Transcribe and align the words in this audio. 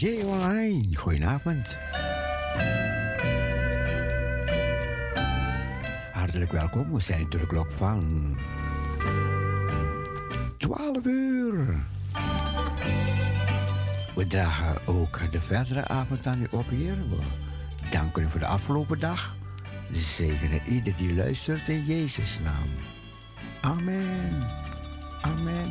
DJ 0.00 0.22
Online. 0.22 0.96
Goedenavond. 0.96 1.76
Hartelijk 6.12 6.52
welkom. 6.52 6.92
We 6.92 7.00
zijn 7.00 7.26
door 7.28 7.40
de 7.40 7.46
klok 7.46 7.72
van 7.72 8.36
12 10.56 11.04
uur. 11.04 11.76
We 14.14 14.26
dragen 14.26 14.86
ook 14.86 15.32
de 15.32 15.40
verdere 15.40 15.88
avond 15.88 16.26
aan 16.26 16.40
u 16.40 16.46
op, 16.50 16.68
Heer. 16.68 16.96
We 17.10 17.18
danken 17.90 18.22
u 18.22 18.30
voor 18.30 18.40
de 18.40 18.46
afgelopen 18.46 18.98
dag. 18.98 19.34
Zegenen 19.92 20.60
ieder 20.68 20.94
die 20.96 21.14
luistert 21.14 21.68
in 21.68 21.84
Jezus' 21.84 22.38
naam. 22.42 22.68
Amen. 23.60 24.46
Amen. 25.20 25.70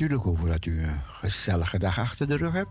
Natuurlijk 0.00 0.28
hopen 0.28 0.52
dat 0.52 0.66
u 0.66 0.82
een 0.82 1.00
gezellige 1.06 1.78
dag 1.78 1.98
achter 1.98 2.28
de 2.28 2.36
rug 2.36 2.52
hebt. 2.52 2.70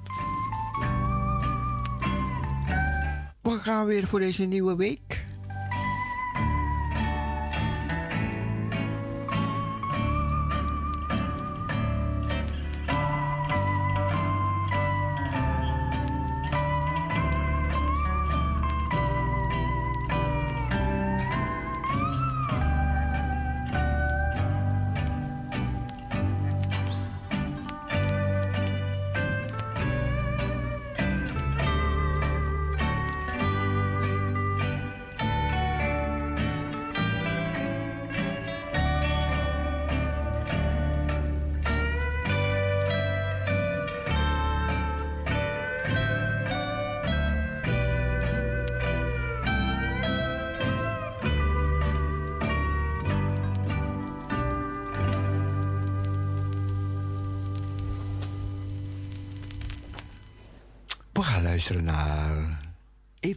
We 3.41 3.51
gaan 3.51 3.85
weer 3.85 4.07
voor 4.07 4.19
deze 4.19 4.43
nieuwe 4.43 4.75
week. 4.75 5.08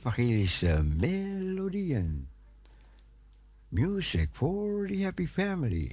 Evangelische 0.02 0.82
melodieën. 0.82 2.26
Music 3.70 4.28
for 4.32 4.88
the 4.88 5.04
happy 5.04 5.26
family. 5.26 5.90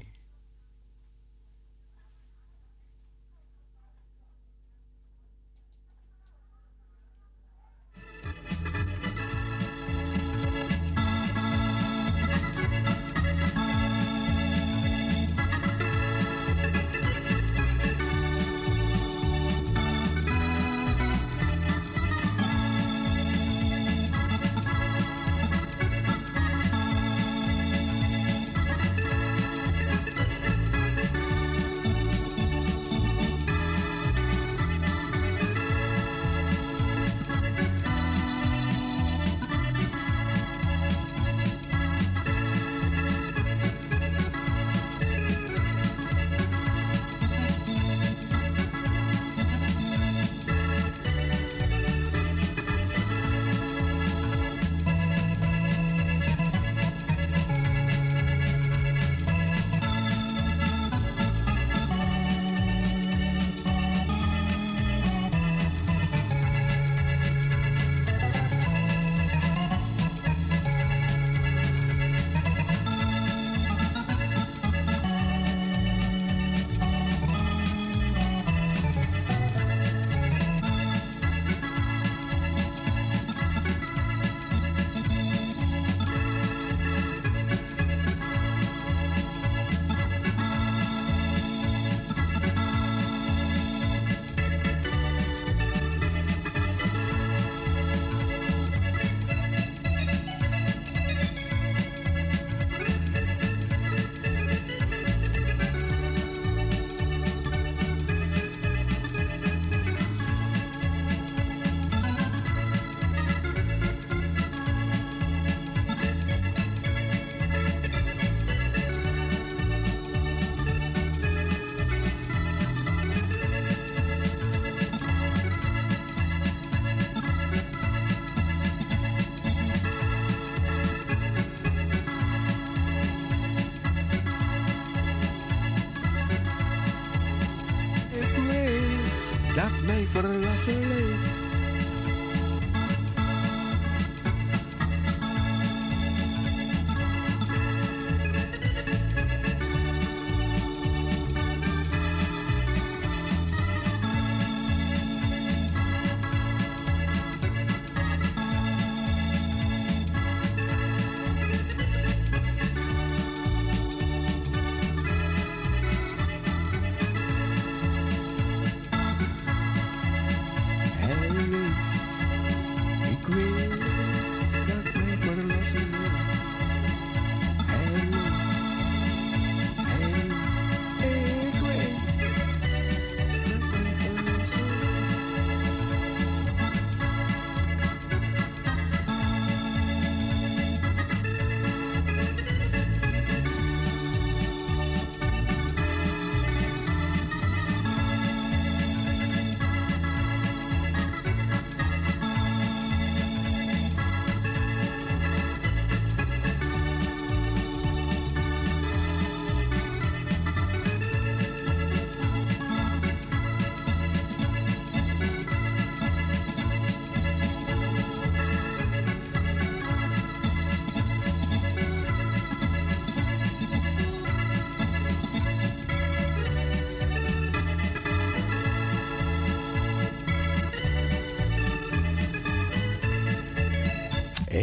Dat 140.13 140.21
mij 140.21 140.31
verlassen 140.31 140.87
leed. 140.87 141.28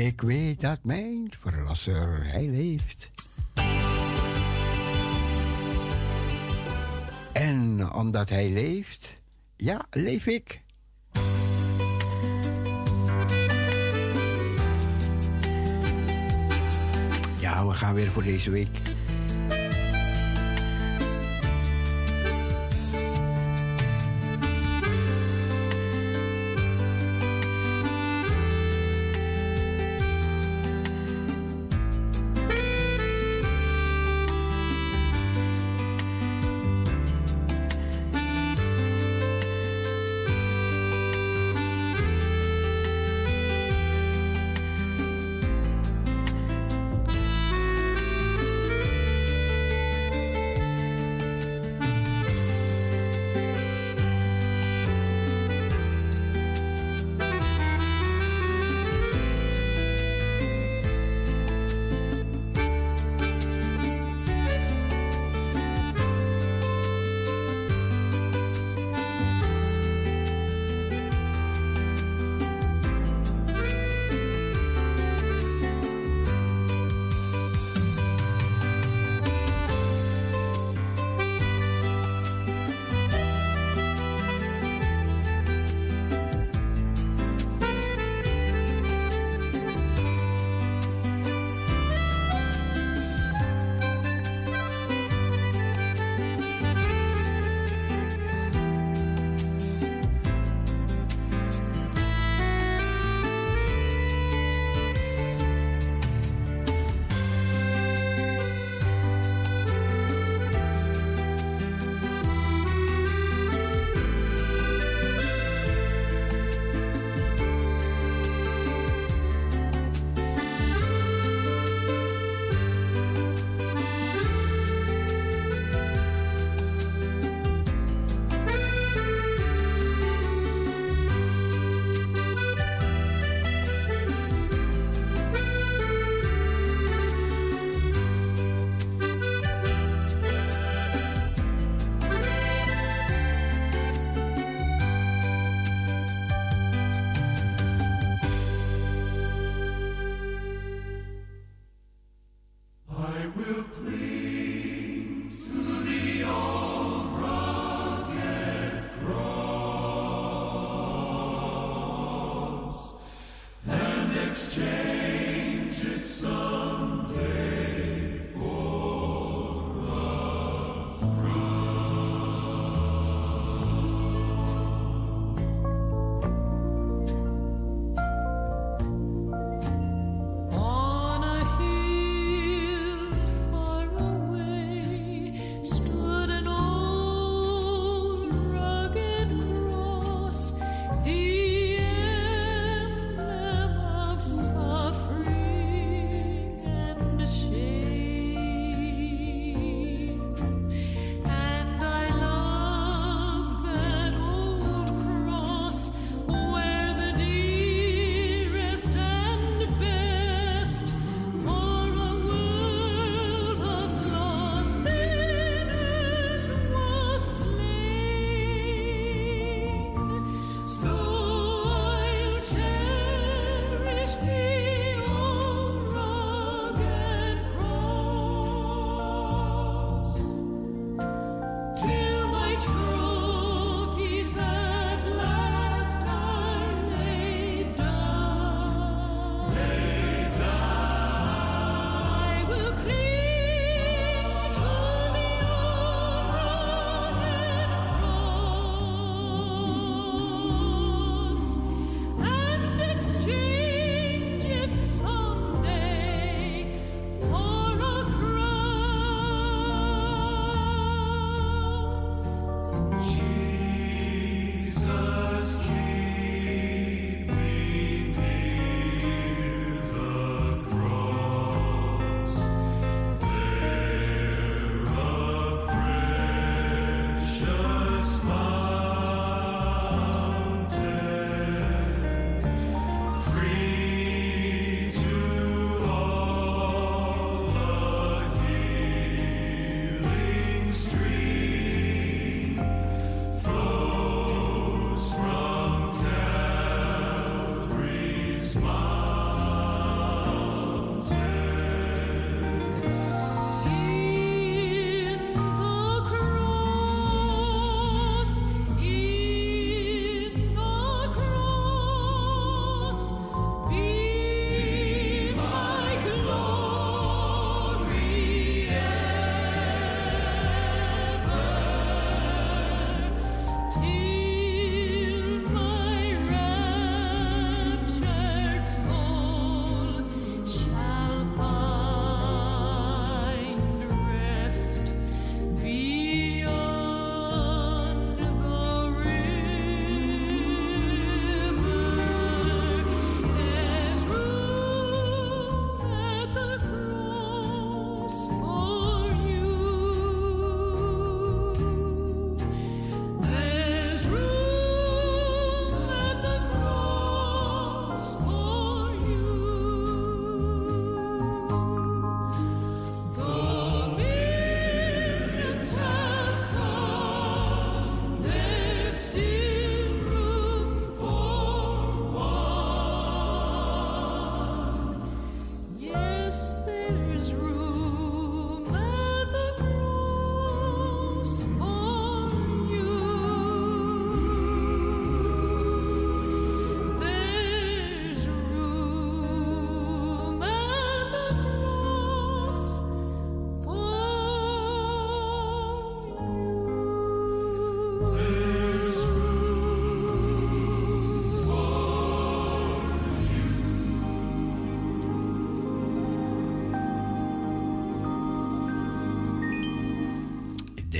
Ik 0.07 0.21
weet 0.21 0.61
dat 0.61 0.79
mijn 0.83 1.33
verlosser, 1.41 2.21
hij 2.25 2.47
leeft. 2.47 3.11
En 7.33 7.93
omdat 7.93 8.29
hij 8.29 8.51
leeft, 8.51 9.17
ja, 9.57 9.87
leef 9.91 10.27
ik. 10.27 10.61
Ja, 17.41 17.67
we 17.67 17.73
gaan 17.73 17.95
weer 17.95 18.11
voor 18.11 18.23
deze 18.23 18.51
week. 18.51 18.79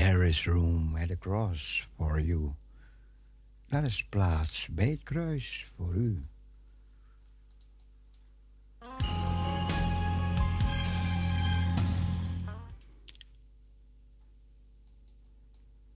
There 0.07 0.23
is 0.23 0.47
room 0.47 0.95
at 0.95 1.09
the 1.09 1.17
cross 1.17 1.83
for 1.97 2.19
you. 2.19 2.55
Daar 3.69 3.83
is 3.83 4.05
plaats 4.09 4.67
bij 4.67 4.89
het 4.89 5.03
kruis 5.03 5.71
voor 5.75 5.93
u. 5.95 6.25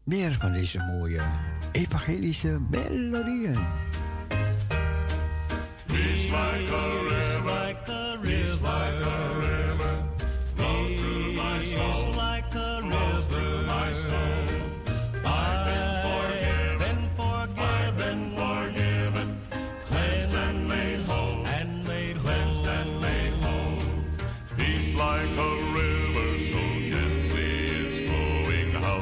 Meer 0.03 0.31
van 0.31 0.51
deze 0.51 0.77
mooie 0.77 1.21
evangelische 1.71 2.59
melodieën. 2.69 3.80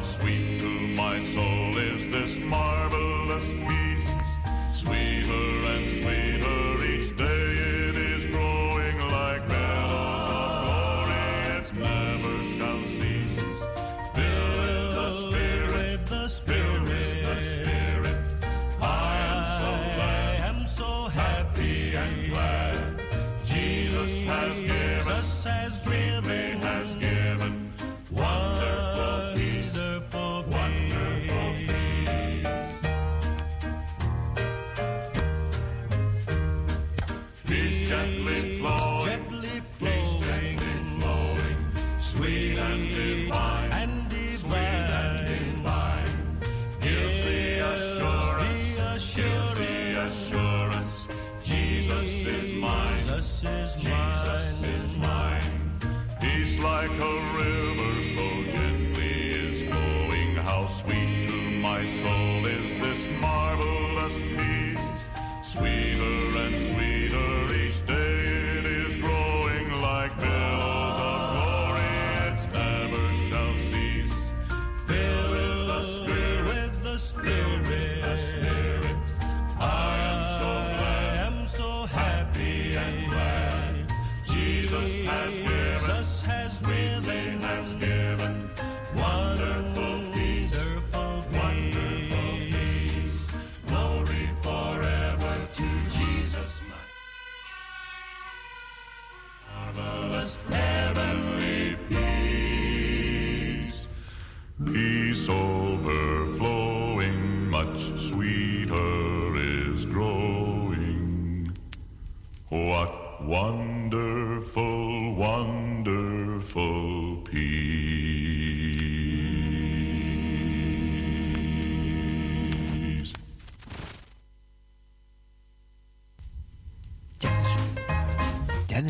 Sweet 0.01 0.59
to 0.61 0.65
my 0.95 1.19
soul 1.19 1.77
is 1.77 2.09
this 2.09 2.39
marvelous 2.39 3.47
music. 3.53 3.78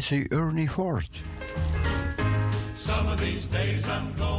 see 0.09 0.25
Ernie 0.31 0.65
Ford. 0.65 1.07
Some 2.73 3.07
of 3.09 3.19
these 3.19 3.45
days 3.45 3.87
I'm 3.87 4.11
going. 4.15 4.38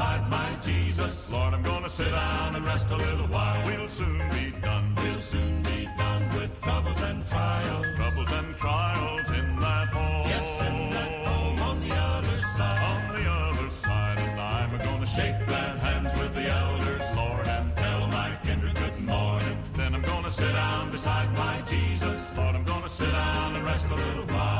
beside 0.00 0.30
my 0.30 0.50
Jesus. 0.62 1.30
Lord, 1.30 1.52
I'm 1.52 1.62
gonna 1.62 1.88
sit 1.88 2.10
down 2.10 2.56
and 2.56 2.64
rest 2.64 2.90
a 2.90 2.96
little 2.96 3.26
while. 3.26 3.60
We'll 3.66 3.86
soon 3.86 4.18
be 4.30 4.50
done. 4.62 4.94
We'll 4.96 5.18
soon 5.18 5.62
be 5.62 5.88
done 5.98 6.24
with 6.36 6.52
troubles 6.62 7.00
and 7.02 7.18
trials. 7.28 7.86
Troubles 7.96 8.32
and 8.32 8.56
trials 8.56 9.30
in 9.38 9.48
that 9.58 9.88
home. 9.88 10.26
Yes, 10.32 10.62
in 10.68 10.90
that 10.96 11.26
home 11.26 11.58
on 11.68 11.76
the 11.86 11.94
other 11.94 12.38
side. 12.56 12.82
On 12.92 13.02
the 13.20 13.28
other 13.30 13.68
side, 13.68 14.18
and 14.20 14.40
I'm 14.40 14.72
gonna 14.78 15.06
shake 15.06 15.38
that 15.52 15.74
hands 15.86 16.12
with 16.18 16.32
the 16.34 16.46
elders, 16.64 17.06
Lord, 17.14 17.46
and 17.56 17.76
tell 17.76 18.06
my 18.18 18.30
kindred 18.42 18.76
good 18.76 18.98
morning. 19.00 19.58
Then 19.74 19.94
I'm 19.96 20.02
gonna 20.12 20.30
sit 20.30 20.52
down 20.52 20.90
beside 20.90 21.28
my 21.36 21.56
Jesus. 21.72 22.20
Lord, 22.38 22.54
I'm 22.56 22.64
gonna 22.64 22.88
sit 22.88 23.12
down 23.12 23.56
and 23.56 23.64
rest 23.66 23.86
a 23.90 23.96
little 23.96 24.28
while. 24.34 24.59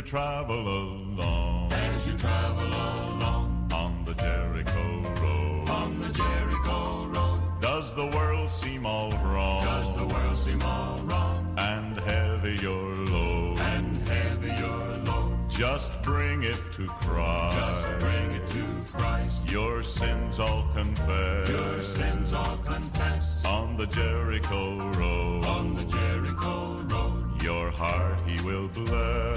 you 0.00 0.06
travel 0.06 0.66
along, 0.66 1.70
as 1.74 2.06
you 2.06 2.16
travel 2.16 2.66
along 2.68 3.68
on 3.70 4.02
the 4.06 4.14
Jericho 4.14 5.02
Road, 5.20 5.68
on 5.68 5.98
the 5.98 6.08
Jericho 6.08 7.04
Road, 7.08 7.40
does 7.60 7.94
the 7.94 8.06
world 8.06 8.50
seem 8.50 8.86
all 8.86 9.10
wrong? 9.22 9.62
Does 9.62 9.94
the 9.94 10.06
world 10.06 10.36
seem 10.38 10.62
all 10.62 11.00
wrong? 11.00 11.54
And 11.58 11.98
heavy 11.98 12.56
your 12.62 12.94
load, 13.12 13.60
and 13.60 14.08
heavy 14.08 14.54
your 14.62 14.86
load. 15.04 15.36
Just 15.50 16.00
bring 16.02 16.44
it 16.44 16.60
to 16.72 16.86
Christ, 16.86 17.56
just 17.58 17.98
bring 17.98 18.30
it 18.32 18.48
to 18.48 18.64
Christ. 18.90 19.50
Your 19.50 19.82
sins 19.82 20.38
all 20.40 20.64
confess, 20.72 21.50
your 21.50 21.82
sins 21.82 22.32
all 22.32 22.56
confess 22.64 23.44
on 23.44 23.76
the 23.76 23.86
Jericho 23.86 24.78
Road, 24.92 25.44
on 25.44 25.76
the 25.76 25.84
Jericho 25.84 26.76
Road. 26.88 27.42
Your 27.42 27.70
heart 27.70 28.18
He 28.26 28.36
will 28.46 28.68
bless 28.68 29.29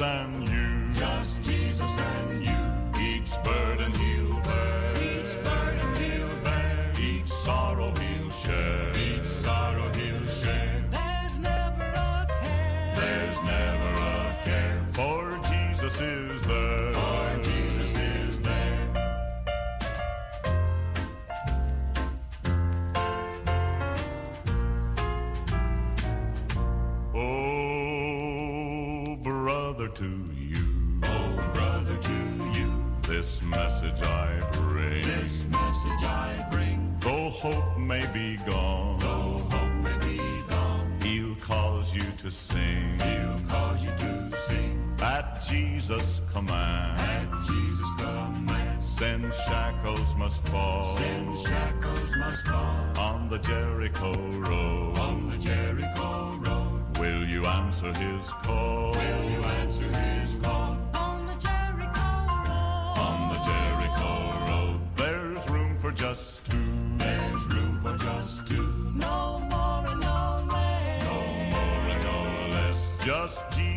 and 0.00 0.48
you 0.48 0.55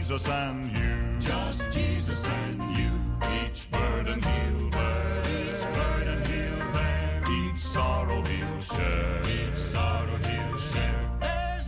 Jesus 0.10 0.28
and 0.30 0.66
you. 0.76 1.20
Just 1.20 1.72
Jesus 1.72 2.26
and 2.26 2.76
you. 2.76 2.90
Each 3.32 3.70
burden 3.70 4.20
he'll 4.20 4.70
bear. 4.72 5.22
Each 5.22 5.72
burden 5.72 6.26
he'll 6.26 6.72
bear. 6.74 7.22
Each 7.30 7.60
sorrow 7.60 8.24
he'll 8.24 8.60
share. 8.60 9.22
There's 9.22 9.76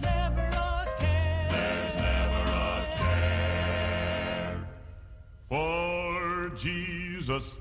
never 0.02 0.42
a 0.42 0.88
care. 0.98 1.50
For 5.48 6.50
Jesus 6.56 7.60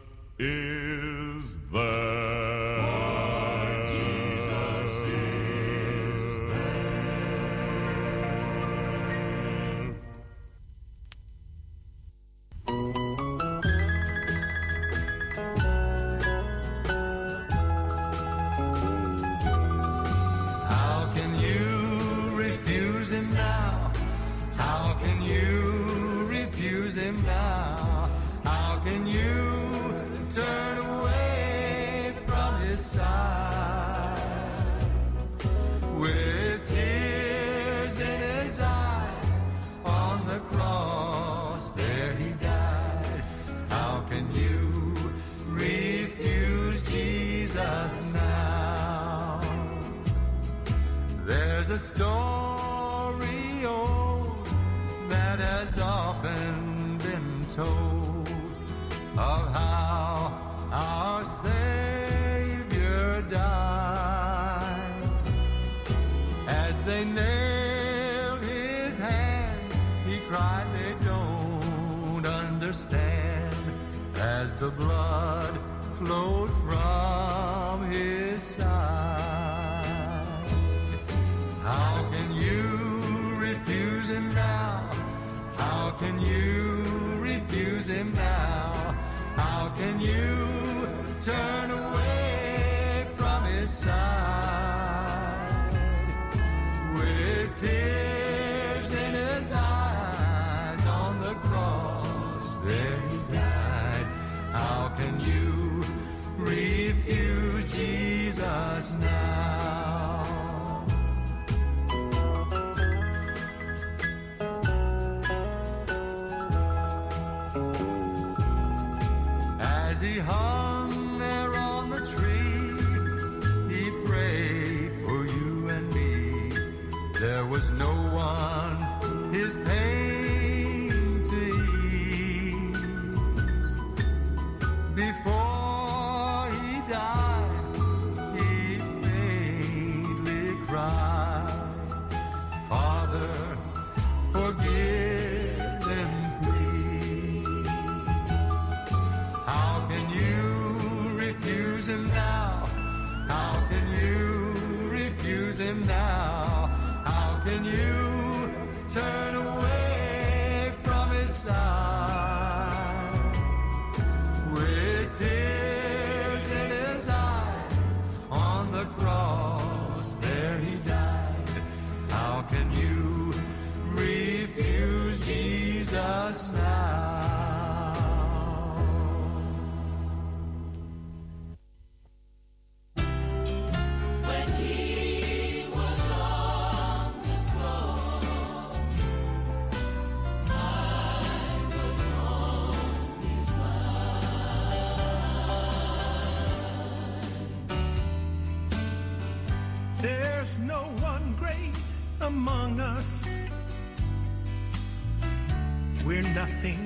ainda 206.41 206.45
assim 206.45 206.80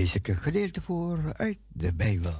lees 0.00 0.14
ik 0.14 0.28
een 0.28 0.36
gedeelte 0.36 0.80
voor 0.80 1.32
uit 1.36 1.58
de 1.68 1.92
Bijbel. 1.92 2.34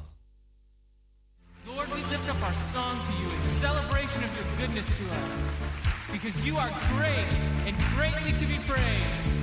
Lord, 1.64 1.88
we 1.88 2.06
lift 2.10 2.28
up 2.28 2.42
our 2.42 2.56
song 2.72 2.96
to 3.06 3.12
you 3.20 3.28
in 3.36 3.42
celebration 3.60 4.24
of 4.24 4.30
your 4.36 4.48
goodness 4.58 4.86
to 4.86 5.04
us. 5.20 5.36
Because 6.12 6.46
you 6.46 6.58
are 6.58 6.72
great 6.96 7.28
and 7.66 7.76
greatly 7.94 8.32
to 8.32 8.46
be 8.46 8.58
praised. 8.66 9.39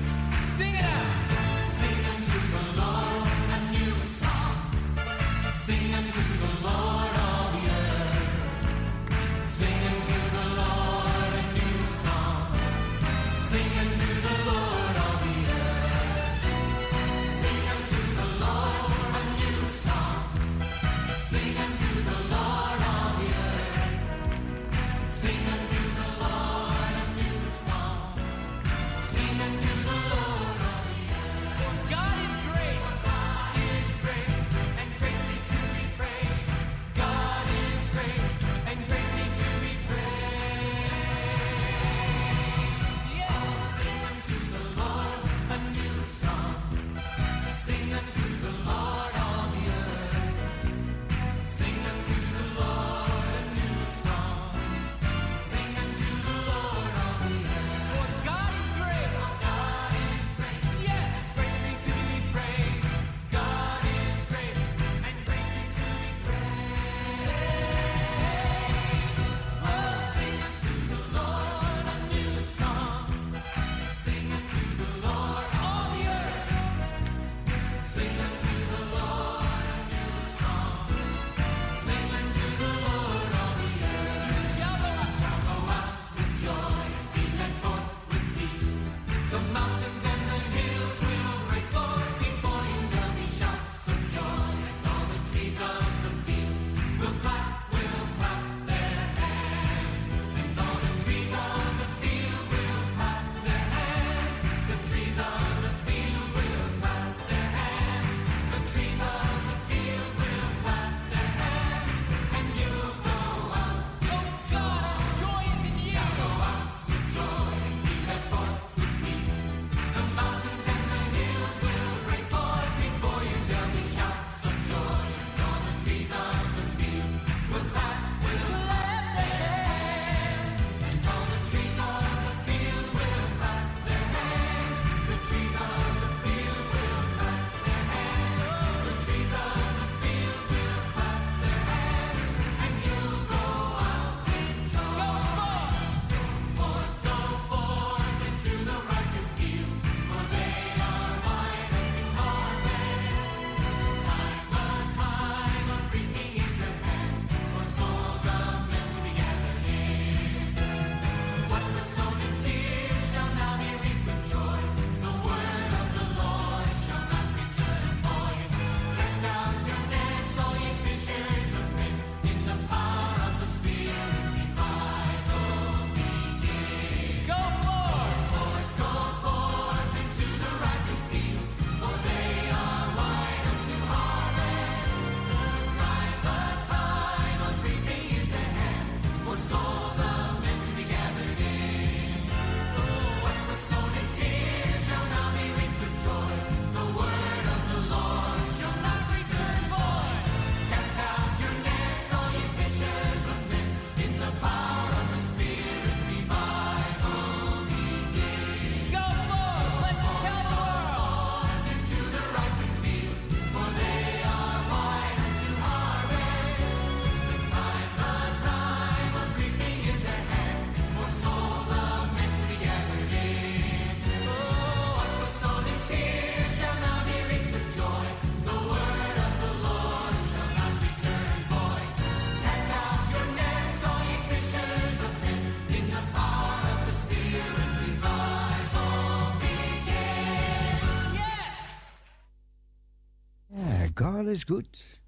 is 244.37 244.43
goed. 244.43 244.99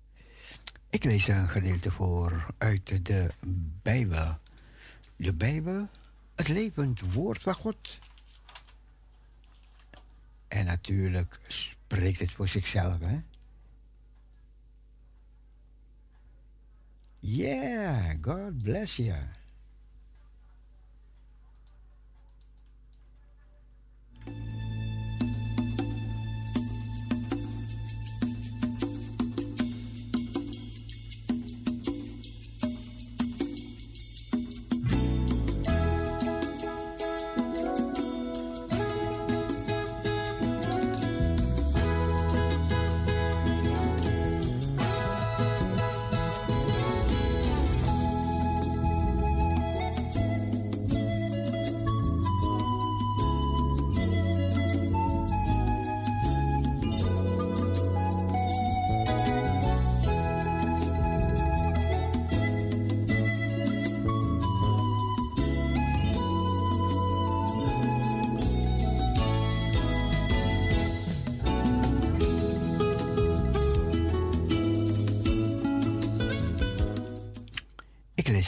Ik 0.90 1.04
lees 1.04 1.28
een 1.28 1.50
gedeelte 1.50 1.92
voor 1.92 2.46
uit 2.58 3.06
de 3.06 3.30
Bijbel. 3.82 4.38
De 5.16 5.34
Bijbel, 5.34 5.88
het 6.36 6.48
levend 6.48 7.14
woord 7.14 7.42
van 7.42 7.56
God. 7.56 8.00
En 10.48 10.66
natuurlijk 10.66 11.40
spreekt 11.48 12.20
het 12.20 12.32
voor 12.32 12.48
zichzelf, 12.48 13.00
hè? 13.00 13.20
Yeah, 17.20 18.16
God 18.22 18.64
bless 18.64 18.96
you. 18.96 19.18
you 24.26 24.69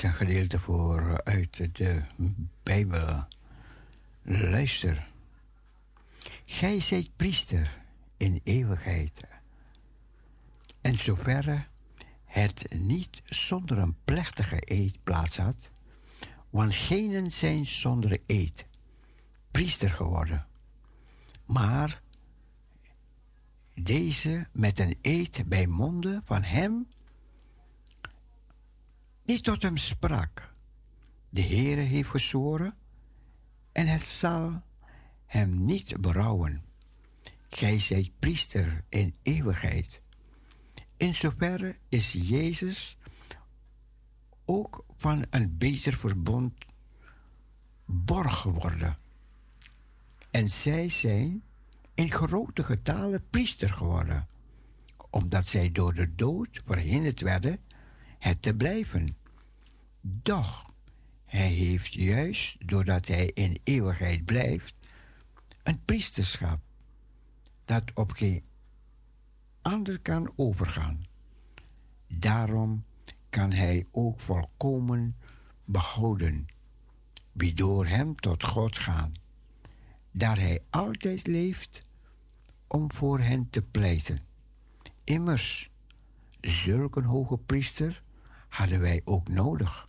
lees 0.02 0.14
een 0.20 0.28
gedeelte 0.28 0.60
voor 0.60 1.22
uit 1.24 1.76
de 1.76 2.02
Bijbel. 2.64 3.26
Luister. 4.22 5.08
Gij 6.46 6.80
zijt 6.80 7.10
priester 7.16 7.82
in 8.18 8.42
eeuwigheid. 8.44 9.22
En 10.82 10.96
zoverre 10.96 11.66
het 12.26 12.66
niet 12.70 13.22
zonder 13.26 13.78
een 13.78 13.96
plechtige 14.04 14.62
eed 14.66 14.98
plaats 15.04 15.38
had, 15.38 15.70
want 16.50 16.74
genen 16.74 17.32
zijn 17.32 17.66
zonder 17.66 18.18
eed 18.28 18.66
priester 19.52 19.90
geworden, 19.90 20.46
maar 21.46 22.02
deze 23.74 24.48
met 24.52 24.80
een 24.80 24.98
eed 25.02 25.44
bij 25.46 25.68
monden 25.68 26.22
van 26.26 26.44
hem 26.44 26.88
die 29.32 29.42
tot 29.42 29.62
hem 29.62 29.78
sprak. 29.78 30.54
De 31.30 31.42
Heere 31.42 31.82
heeft 31.82 32.10
gezworen 32.10 32.76
en 33.72 33.88
het 33.88 34.02
zal 34.02 34.62
hem 35.26 35.66
niet 35.66 36.02
berouwen. 36.02 36.64
Gij 37.50 37.80
zijt 37.80 38.12
priester 38.20 38.84
in 38.90 39.16
eeuwigheid. 39.22 40.04
In 40.98 41.16
zoverre 41.16 41.76
is 41.90 42.12
Jezus 42.12 42.98
ook 44.46 44.86
van 44.98 45.26
een 45.30 45.58
beter 45.58 45.94
verbond 45.94 46.54
borg 47.86 48.38
geworden. 48.40 48.98
En 50.32 50.50
zij 50.50 50.90
zijn 50.90 51.44
in 51.94 52.12
grote 52.12 52.64
getalen 52.64 53.30
priester 53.30 53.74
geworden, 53.74 54.28
omdat 55.10 55.46
zij 55.46 55.72
door 55.72 55.94
de 55.94 56.16
dood 56.16 56.62
verhinderd 56.66 57.20
werden 57.20 57.60
het 58.20 58.42
te 58.42 58.56
blijven. 58.56 59.20
Doch 60.02 60.70
hij 61.26 61.50
heeft 61.50 61.94
juist, 61.94 62.68
doordat 62.68 63.08
hij 63.08 63.26
in 63.26 63.60
eeuwigheid 63.64 64.26
blijft, 64.26 64.74
een 65.64 65.86
priesterschap 65.86 66.60
dat 67.66 67.84
op 67.94 68.12
geen 68.12 68.44
ander 69.62 70.00
kan 70.00 70.34
overgaan. 70.36 71.02
Daarom 72.08 72.84
kan 73.30 73.52
hij 73.52 73.88
ook 73.92 74.20
volkomen 74.20 75.16
behouden, 75.66 76.46
wie 77.32 77.54
door 77.54 77.86
hem 77.88 78.16
tot 78.16 78.44
God 78.44 78.78
gaan, 78.78 79.12
daar 80.12 80.40
hij 80.40 80.64
altijd 80.70 81.28
leeft 81.28 81.86
om 82.68 82.92
voor 82.92 83.20
hen 83.20 83.50
te 83.50 83.62
pleiten. 83.62 84.20
Immers, 85.04 85.70
zulke 86.42 87.02
hoge 87.02 87.38
priester 87.38 88.04
hadden 88.48 88.80
wij 88.80 89.02
ook 89.04 89.28
nodig, 89.28 89.88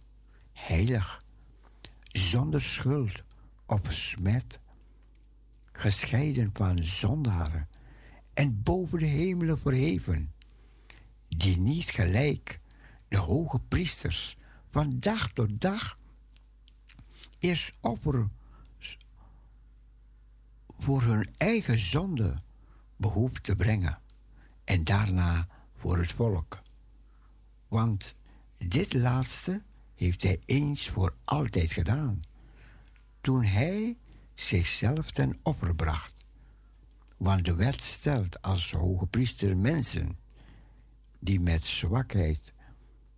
heilig, 0.67 1.21
zonder 2.03 2.61
schuld 2.61 3.23
of 3.67 3.81
smet, 3.89 4.61
gescheiden 5.73 6.51
van 6.53 6.85
zondaren 6.85 7.69
en 8.35 8.63
boven 8.63 8.99
de 8.99 9.07
hemelen 9.07 9.59
verheven, 9.59 10.33
die 11.29 11.59
niet 11.59 11.91
gelijk 11.91 12.61
de 13.09 13.19
hoge 13.19 13.59
priesters 13.69 14.37
van 14.71 15.01
dag 15.01 15.33
tot 15.33 15.61
dag 15.61 15.99
eerst 17.39 17.75
offer 17.81 18.29
voor 20.79 21.03
hun 21.03 21.31
eigen 21.37 21.79
zonde 21.79 22.37
behoeft 22.97 23.43
te 23.43 23.57
brengen 23.57 23.99
en 24.65 24.85
daarna 24.85 25.49
voor 25.77 25.99
het 25.99 26.13
volk. 26.13 26.63
Want 27.69 28.15
dit 28.59 28.95
laatste 28.95 29.63
heeft 30.03 30.23
hij 30.23 30.41
eens 30.45 30.89
voor 30.89 31.15
altijd 31.25 31.73
gedaan, 31.73 32.23
toen 33.21 33.45
hij 33.45 33.97
zichzelf 34.35 35.11
ten 35.11 35.39
offer 35.43 35.75
bracht. 35.75 36.25
Want 37.17 37.45
de 37.45 37.55
wet 37.55 37.83
stelt 37.83 38.43
als 38.43 38.73
hoge 38.73 39.07
priester 39.07 39.57
mensen 39.57 40.19
die 41.19 41.41
met 41.41 41.63
zwakheid 41.63 42.53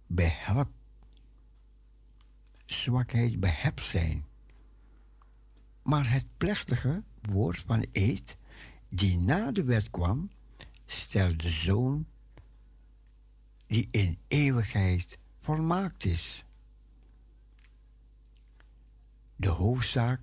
behelp, 0.06 0.70
zwakheid 2.66 3.40
behept 3.40 3.84
zijn. 3.84 4.24
Maar 5.82 6.10
het 6.10 6.26
plechtige 6.36 7.02
woord 7.20 7.58
van 7.58 7.86
eed 7.92 8.36
die 8.88 9.18
na 9.18 9.52
de 9.52 9.64
wet 9.64 9.90
kwam, 9.90 10.30
stelt 10.86 11.42
de 11.42 11.50
zoon 11.50 12.06
die 13.66 13.88
in 13.90 14.18
eeuwigheid 14.28 15.18
volmaakt 15.38 16.04
is. 16.04 16.44
De 19.36 19.48
hoofdzaak 19.48 20.20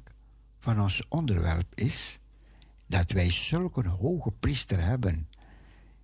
van 0.60 0.82
ons 0.82 1.08
onderwerp 1.08 1.72
is 1.76 2.20
dat 2.88 3.12
wij 3.12 3.30
zulke 3.30 3.88
hoge 3.88 4.32
priester 4.32 4.82
hebben, 4.82 5.30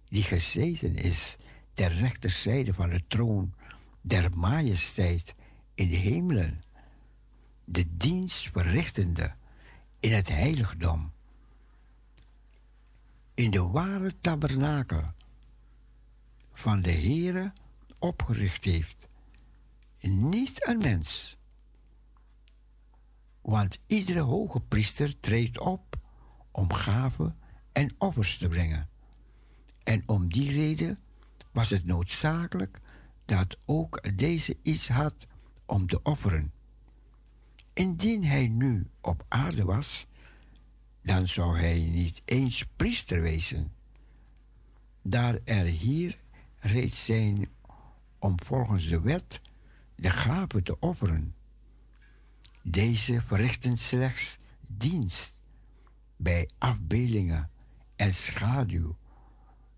die 0.05 0.23
gezeten 0.23 0.95
is 0.95 1.37
ter 1.73 1.91
rechterzijde 1.91 2.73
van 2.73 2.89
de 2.89 3.03
troon 3.07 3.53
der 4.01 4.37
majesteit 4.37 5.35
in 5.73 5.89
de 5.89 5.95
hemelen, 5.95 6.63
de 7.65 7.97
dienst 7.97 8.49
verrichtende 8.51 9.35
in 9.99 10.11
het 10.11 10.27
heiligdom, 10.27 11.11
in 13.33 13.51
de 13.51 13.61
ware 13.61 14.19
tabernakel 14.21 15.13
van 16.53 16.81
de 16.81 16.91
Heere 16.91 17.53
opgericht 17.99 18.63
heeft. 18.63 19.07
Niet 19.99 20.67
een 20.67 20.77
mens. 20.77 21.36
Want 23.47 23.79
iedere 23.85 24.19
hoge 24.19 24.59
priester 24.59 25.19
treedt 25.19 25.59
op 25.59 25.97
om 26.51 26.73
gaven 26.73 27.37
en 27.71 27.95
offers 27.97 28.37
te 28.37 28.47
brengen. 28.47 28.89
En 29.83 30.03
om 30.05 30.27
die 30.27 30.51
reden 30.51 30.97
was 31.51 31.69
het 31.69 31.85
noodzakelijk 31.85 32.79
dat 33.25 33.57
ook 33.65 34.17
deze 34.17 34.57
iets 34.61 34.89
had 34.89 35.27
om 35.65 35.87
te 35.87 36.01
offeren. 36.01 36.53
Indien 37.73 38.23
hij 38.23 38.47
nu 38.47 38.87
op 39.01 39.25
aarde 39.27 39.63
was, 39.63 40.07
dan 41.01 41.27
zou 41.27 41.57
hij 41.57 41.79
niet 41.79 42.21
eens 42.25 42.65
priester 42.75 43.21
wezen, 43.21 43.73
daar 45.01 45.39
er 45.43 45.65
hier 45.65 46.19
reeds 46.59 47.05
zijn 47.05 47.49
om 48.19 48.41
volgens 48.43 48.87
de 48.87 49.01
wet 49.01 49.41
de 49.95 50.09
gaven 50.09 50.63
te 50.63 50.79
offeren. 50.79 51.35
Deze 52.69 53.21
verrichten 53.21 53.77
slechts 53.77 54.37
dienst 54.61 55.41
bij 56.15 56.49
afbeeldingen 56.57 57.49
en 57.95 58.13
schaduw 58.13 58.97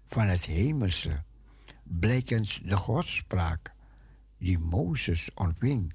van 0.08 0.28
het 0.28 0.46
hemelse, 0.46 1.24
blijkens 1.84 2.62
de 2.64 2.76
godspraak 2.76 3.74
die 4.38 4.60
Mozes 4.60 5.34
ontving 5.34 5.94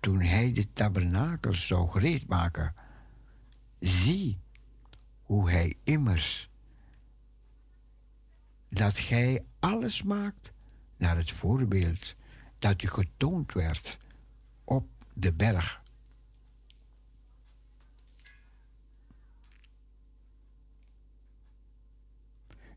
toen 0.00 0.20
hij 0.20 0.52
de 0.52 0.72
tabernakel 0.72 1.52
zou 1.52 1.88
gereed 1.88 2.26
maken. 2.26 2.74
Zie 3.80 4.38
hoe 5.22 5.50
hij 5.50 5.74
immers 5.84 6.50
dat 8.68 8.98
gij 8.98 9.44
alles 9.58 10.02
maakt 10.02 10.52
naar 10.96 11.16
het 11.16 11.30
voorbeeld 11.30 12.14
dat 12.58 12.82
u 12.82 12.88
getoond 12.88 13.52
werd 13.52 13.98
de 15.18 15.32
berg. 15.32 15.82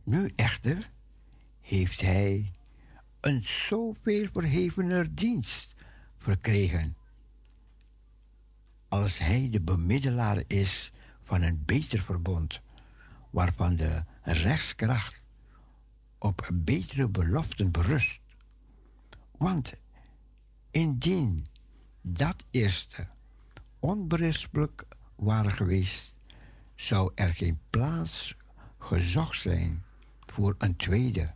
Nu 0.04 0.32
echter 0.36 0.92
heeft 1.62 2.02
hij 2.02 2.52
een 3.20 3.44
zoveel 3.44 4.28
verhevener 4.32 5.16
dienst 5.16 5.76
verkregen, 6.18 6.98
als 8.88 9.18
hij 9.18 9.50
de 9.50 9.62
bemiddelaar 9.62 10.44
is 10.48 10.92
van 11.24 11.42
een 11.42 11.66
beter 11.66 12.00
verbond, 12.00 12.62
waarvan 13.30 13.76
de 13.76 14.04
rechtskracht 14.22 15.22
op 16.18 16.50
betere 16.54 17.08
beloften 17.08 17.72
berust. 17.72 18.22
Want 19.38 19.74
indien 20.72 21.46
dat 22.02 22.45
eerste 22.52 23.08
onberispelijk 23.80 24.86
waren 25.16 25.52
geweest, 25.52 26.14
zou 26.76 27.12
er 27.16 27.34
geen 27.34 27.60
plaats 27.70 28.36
gezocht 28.78 29.41
zijn 29.41 29.84
voor 30.26 30.56
een 30.58 30.76
tweede. 30.76 31.34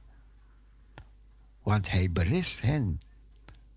Want 1.62 1.92
hij 1.92 2.12
berist 2.12 2.62
hen 2.62 3.00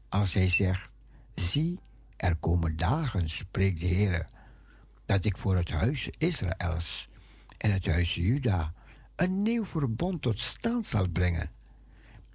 als 0.08 0.34
hij 0.34 0.48
zegt: 0.48 0.96
Zie, 1.34 1.80
er 2.16 2.36
komen 2.36 2.76
dagen, 2.76 3.30
spreekt 3.30 3.80
de 3.80 3.86
Heer, 3.86 4.26
dat 5.04 5.24
ik 5.24 5.38
voor 5.38 5.56
het 5.56 5.70
huis 5.70 6.10
Israëls 6.18 7.08
en 7.58 7.72
het 7.72 7.86
huis 7.86 8.14
Juda 8.14 8.72
een 9.16 9.42
nieuw 9.42 9.64
verbond 9.64 10.22
tot 10.22 10.38
stand 10.38 10.86
zal 10.86 11.08
brengen. 11.08 11.50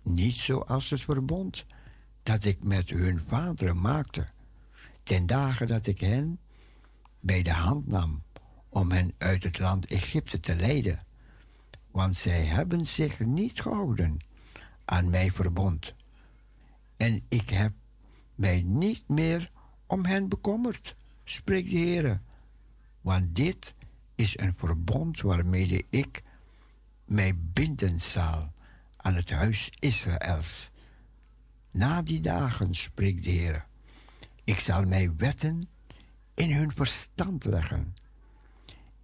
Niet 0.03 0.35
zoals 0.35 0.89
het 0.89 1.01
verbond 1.01 1.65
dat 2.23 2.43
ik 2.43 2.63
met 2.63 2.89
hun 2.89 3.21
vaderen 3.27 3.81
maakte, 3.81 4.27
ten 5.11 5.25
dagen 5.25 5.67
dat 5.67 5.87
ik 5.87 5.99
hen 5.99 6.39
bij 7.19 7.41
de 7.41 7.51
hand 7.51 7.87
nam 7.87 8.23
om 8.69 8.91
hen 8.91 9.13
uit 9.17 9.43
het 9.43 9.59
land 9.59 9.85
Egypte 9.85 10.39
te 10.39 10.55
leiden. 10.55 10.99
Want 11.91 12.15
zij 12.15 12.45
hebben 12.45 12.85
zich 12.85 13.19
niet 13.19 13.61
gehouden 13.61 14.17
aan 14.85 15.09
mij 15.09 15.31
verbond. 15.31 15.95
En 16.97 17.25
ik 17.29 17.49
heb 17.49 17.73
mij 18.35 18.61
niet 18.61 19.07
meer 19.07 19.51
om 19.85 20.05
hen 20.05 20.29
bekommerd, 20.29 20.95
spreekt 21.23 21.69
de 21.69 21.77
Heer. 21.77 22.21
Want 23.01 23.35
dit 23.35 23.75
is 24.15 24.37
een 24.37 24.53
verbond 24.57 25.21
waarmee 25.21 25.85
ik 25.89 26.23
mij 27.05 27.33
binden 27.37 27.99
zal 27.99 28.53
aan 28.97 29.15
het 29.15 29.29
huis 29.29 29.69
Israëls. 29.79 30.71
Na 31.71 32.01
die 32.01 32.19
dagen, 32.19 32.75
spreekt 32.75 33.23
de 33.23 33.29
Heer, 33.29 33.69
ik 34.43 34.59
zal 34.59 34.85
mijn 34.85 35.17
wetten 35.17 35.69
in 36.33 36.51
hun 36.51 36.71
verstand 36.71 37.45
leggen. 37.45 37.95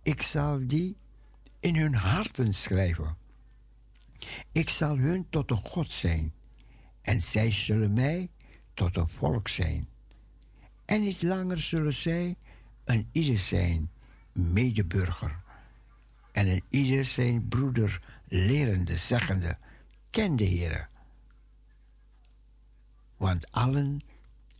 Ik 0.01 0.21
zal 0.21 0.67
die 0.67 0.97
in 1.59 1.75
hun 1.75 1.93
harten 1.93 2.53
schrijven. 2.53 3.17
Ik 4.51 4.69
zal 4.69 4.97
hun 4.97 5.29
tot 5.29 5.51
een 5.51 5.65
God 5.65 5.89
zijn, 5.89 6.33
en 7.01 7.21
zij 7.21 7.51
zullen 7.51 7.93
mij 7.93 8.29
tot 8.73 8.97
een 8.97 9.09
volk 9.09 9.47
zijn. 9.47 9.87
En 10.85 11.01
niet 11.01 11.21
langer 11.21 11.59
zullen 11.59 11.93
zij 11.93 12.35
een 12.83 13.09
ieder 13.11 13.37
zijn 13.37 13.91
medeburger, 14.31 15.39
en 16.31 16.47
een 16.47 16.63
ieder 16.69 17.05
zijn 17.05 17.47
broeder 17.47 18.01
lerende, 18.27 18.97
zeggende, 18.97 19.57
ken 20.09 20.35
de 20.35 20.43
Heer. 20.43 20.87
Want 23.17 23.51
allen 23.51 24.01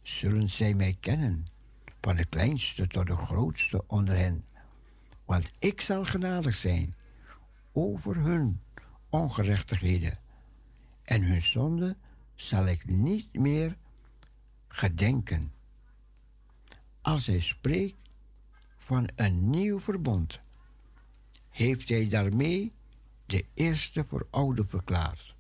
zullen 0.08 0.50
zij 0.50 0.74
mij 0.74 0.98
kennen, 1.00 1.48
van 2.02 2.16
de 2.16 2.26
kleinste 2.26 2.88
tot 2.88 3.08
de 3.08 3.16
grootste 3.16 3.84
onder 3.88 4.18
hen. 4.18 4.46
Want 5.26 5.52
ik 5.60 5.82
zal 5.82 6.06
genadig 6.06 6.56
zijn 6.56 6.94
over 7.72 8.16
hun 8.16 8.62
ongerechtigheden. 9.10 10.18
En 11.04 11.24
hun 11.24 11.42
zonde 11.42 11.96
zal 12.36 12.66
ik 12.66 12.86
niet 12.86 13.34
meer 13.34 13.78
gedenken. 14.68 15.52
Als 17.02 17.26
hij 17.26 17.40
spreekt 17.40 18.10
van 18.78 19.10
een 19.16 19.50
nieuw 19.50 19.80
verbond, 19.80 20.40
heeft 21.50 21.90
hij 21.90 22.10
daarmee 22.10 22.74
de 23.26 23.46
eerste 23.54 24.06
verouderd 24.06 24.70
verklaard. 24.70 25.36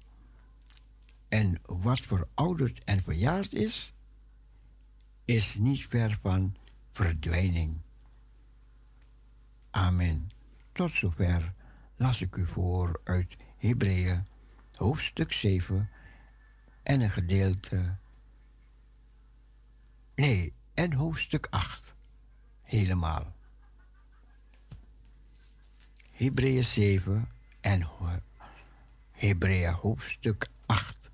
En 1.27 1.61
wat 1.65 1.99
verouderd 1.99 2.83
en 2.83 3.03
verjaard 3.03 3.53
is, 3.53 3.95
is 5.27 5.55
niet 5.55 5.87
ver 5.87 6.17
van 6.21 6.55
verdwijning. 6.91 7.77
Amen. 9.69 10.29
Tot 10.71 10.91
zover 10.91 11.53
las 11.95 12.21
ik 12.21 12.35
u 12.35 12.45
voor 12.45 13.01
uit 13.03 13.35
Hebreeën, 13.57 14.27
hoofdstuk 14.75 15.33
7 15.33 15.89
en 16.83 17.01
een 17.01 17.09
gedeelte. 17.09 17.95
Nee, 20.15 20.53
en 20.73 20.93
hoofdstuk 20.93 21.47
8. 21.49 21.95
Helemaal. 22.61 23.35
Hebreeën 26.11 26.63
7 26.63 27.31
en 27.61 27.89
Hebreeën 29.11 29.73
hoofdstuk 29.73 30.47
8. 30.65 31.06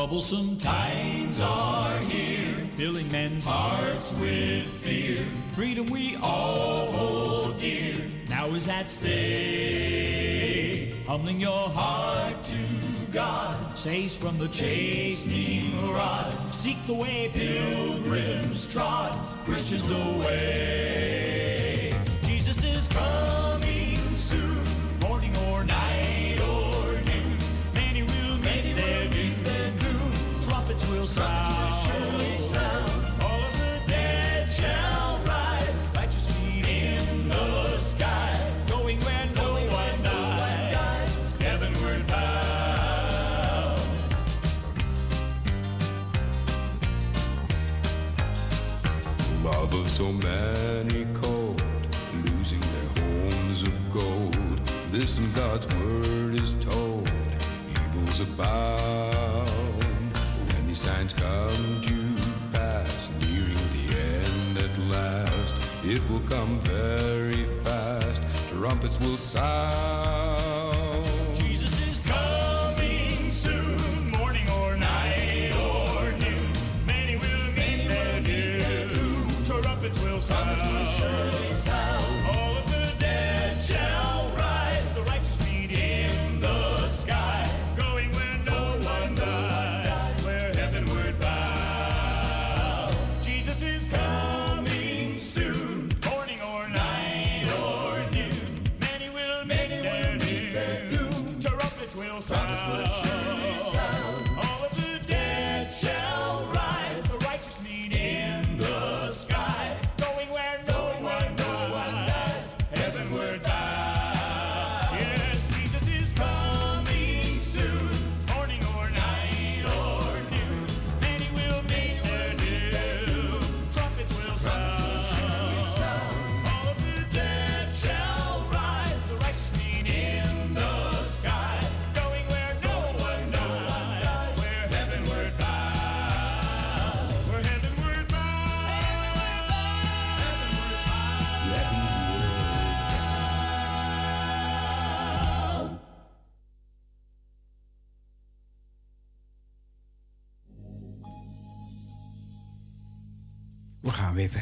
Troublesome 0.00 0.56
times 0.56 1.40
are 1.40 1.98
here, 1.98 2.54
filling 2.74 3.12
men's 3.12 3.44
hearts 3.44 4.14
with 4.14 4.64
fear. 4.64 5.22
Freedom 5.52 5.84
we 5.90 6.16
all 6.22 6.90
hold 6.90 7.60
dear, 7.60 7.96
now 8.30 8.46
is 8.46 8.66
at 8.66 8.90
stake. 8.90 10.94
Humbling 11.06 11.38
your 11.38 11.68
heart 11.68 12.42
to 12.44 13.12
God, 13.12 13.76
saves 13.76 14.16
from 14.16 14.38
the 14.38 14.48
chastening 14.48 15.70
rod. 15.92 16.32
Seek 16.50 16.82
the 16.86 16.94
way 16.94 17.30
pilgrims 17.34 18.72
trod, 18.72 19.12
Christians 19.44 19.90
away. 19.90 21.09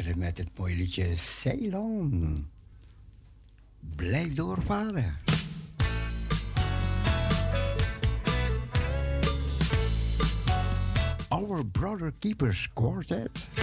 verder 0.09 0.27
met 0.27 0.39
het 0.39 0.59
mooie 0.59 0.77
liedje 0.77 1.17
Ceylon. 1.17 2.47
Blijf 3.97 4.35
doorvaren. 4.35 5.19
Our 11.29 11.67
Brother 11.67 12.13
Keepers 12.19 12.69
Quartet. 12.73 13.58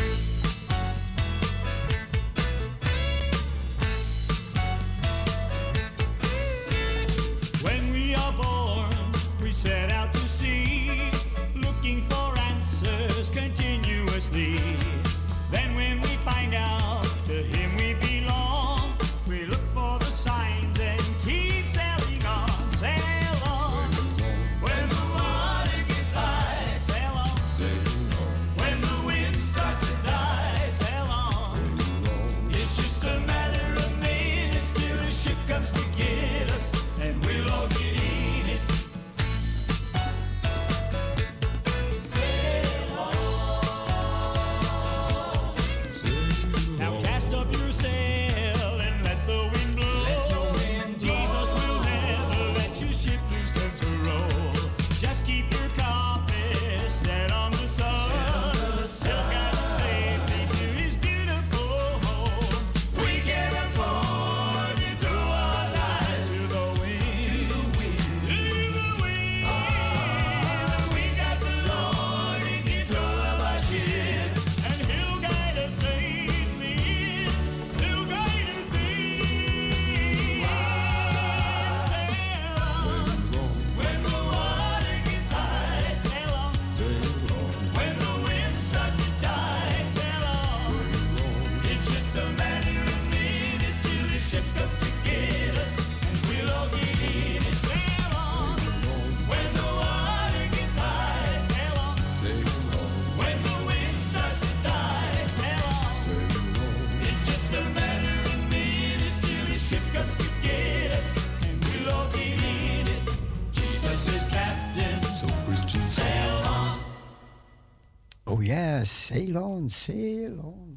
on, 119.36 119.70
sail. 119.70 120.68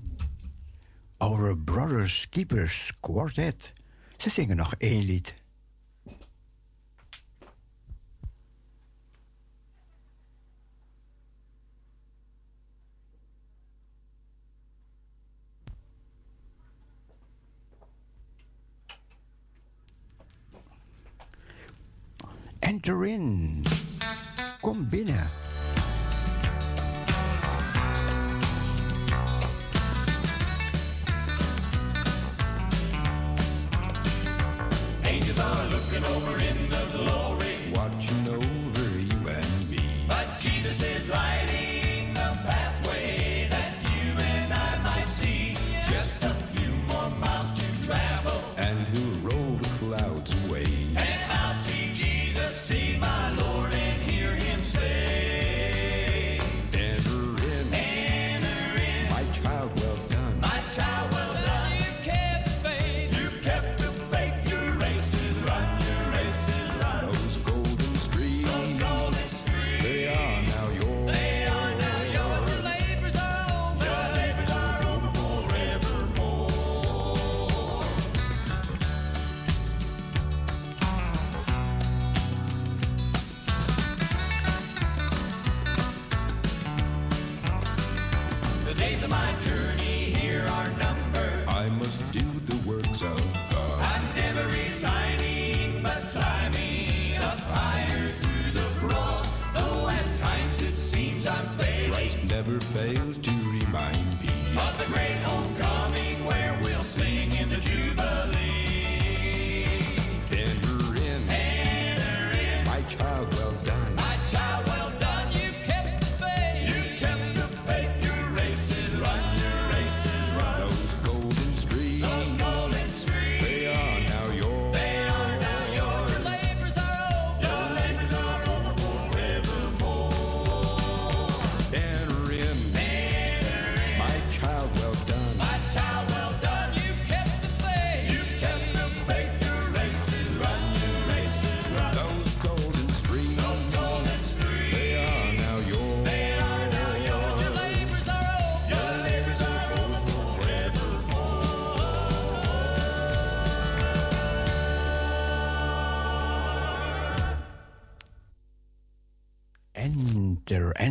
Our 1.19 1.57
Brothers 1.57 2.29
Keepers 2.29 2.93
Quartet. 3.01 3.73
Ze 4.17 4.31
zingen 4.31 4.57
nog 4.57 4.75
één 4.79 5.05
lied. 5.05 5.35
over 36.05 36.39
in 36.41 36.71
the 36.71 36.87
glory. 36.93 37.48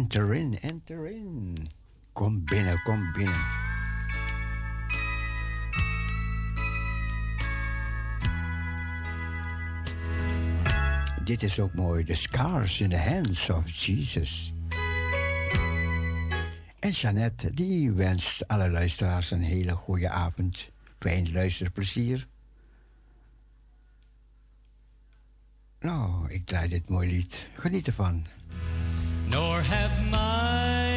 Enter 0.08 0.34
in, 0.34 0.60
enter 0.60 1.08
in. 1.08 1.56
Kom 2.14 2.44
binnen, 2.46 2.82
kom 2.84 3.12
binnen. 3.12 3.46
Dit 11.24 11.44
is 11.44 11.60
ook 11.60 11.74
mooi. 11.74 12.04
The 12.04 12.14
scars 12.14 12.82
in 12.82 12.90
the 12.90 12.98
hands 12.98 13.50
of 13.50 13.70
Jesus. 13.70 14.54
En 16.80 16.92
Jeannette, 16.92 17.54
die 17.54 17.92
wenst 17.92 18.48
alle 18.48 18.70
luisteraars 18.70 19.32
een 19.32 19.44
hele 19.44 19.76
goede 19.76 20.10
avond. 20.10 20.70
Fijn 21.00 21.32
luisterplezier. 21.32 22.28
Nou, 25.80 26.32
ik 26.32 26.46
draai 26.46 26.68
dit 26.68 26.90
mooi 26.90 27.10
lied. 27.10 27.48
Geniet 27.54 27.88
ervan 27.88 28.26
nor 29.30 29.62
have 29.62 30.02
my 30.10 30.92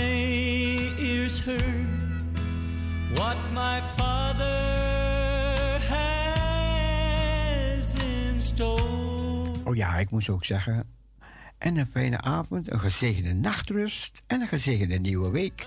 ears 0.98 1.38
heard 1.38 1.88
what 3.14 3.36
my 3.52 3.80
Father 3.96 5.78
has 5.88 6.34
in 7.94 8.40
store. 8.40 9.48
Oh 9.64 9.76
ja, 9.76 9.98
ik 9.98 10.10
moest 10.10 10.28
ook 10.28 10.44
zeggen. 10.44 10.84
En 11.58 11.76
een 11.76 11.86
fijne 11.86 12.20
avond, 12.20 12.70
een 12.70 12.80
gezegende 12.80 13.32
nachtrust 13.32 14.22
en 14.26 14.40
een 14.40 14.48
gezegende 14.48 14.98
nieuwe 14.98 15.30
week. 15.30 15.66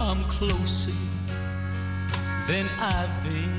I'm 0.00 0.24
closer 0.26 0.92
than 2.46 2.66
I've 2.80 3.22
been. 3.22 3.57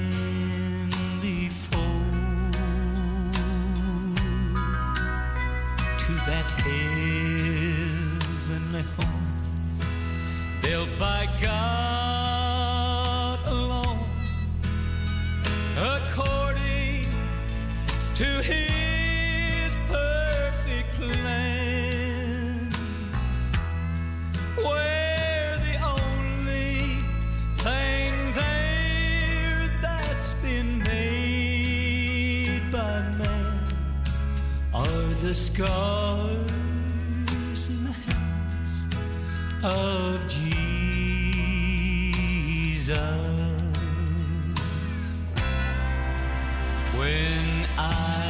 that 6.30 6.52
heavenly 6.62 8.26
home 8.96 9.28
built 10.62 10.90
by 11.00 11.28
God 11.42 13.40
alone 13.48 14.06
according 15.76 17.08
to 18.16 18.26
His. 18.44 18.69
the 35.22 35.36
scars 35.36 36.38
in 37.70 37.84
the 37.84 37.92
hands 37.92 38.88
of 39.62 40.26
Jesus. 40.30 40.50
When 46.96 47.68
I 47.78 48.29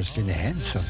In 0.00 0.26
the 0.26 0.32
Hands 0.32 0.74
of 0.74 0.88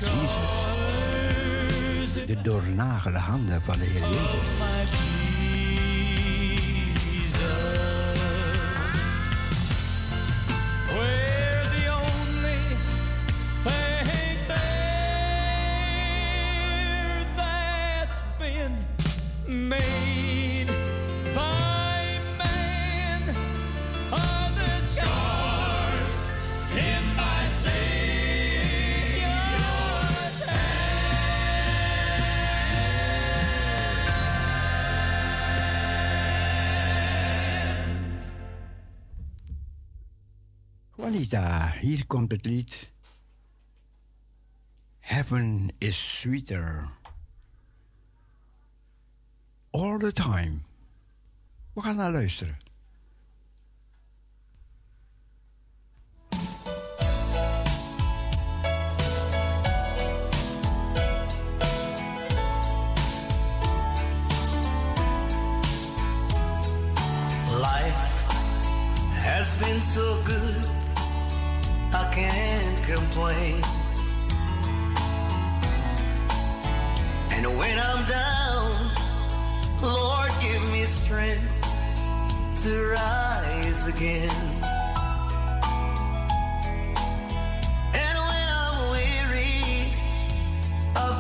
Jesus. 1.99 2.27
De 2.27 2.43
doornagelde 2.43 3.19
handen 3.19 3.63
van 3.63 3.79
de 3.79 3.85
Heer 3.85 4.09
Jezus. 4.09 5.20
Hier 41.21 42.07
komt 42.07 42.31
het 42.31 42.45
lied. 42.45 42.93
Heaven 44.99 45.73
is 45.79 46.19
sweeter. 46.19 46.89
All 49.71 49.99
the 49.99 50.13
time. 50.13 50.59
We 51.73 51.81
gaan 51.81 51.97
naar 51.97 52.13
luisteren. 52.13 52.57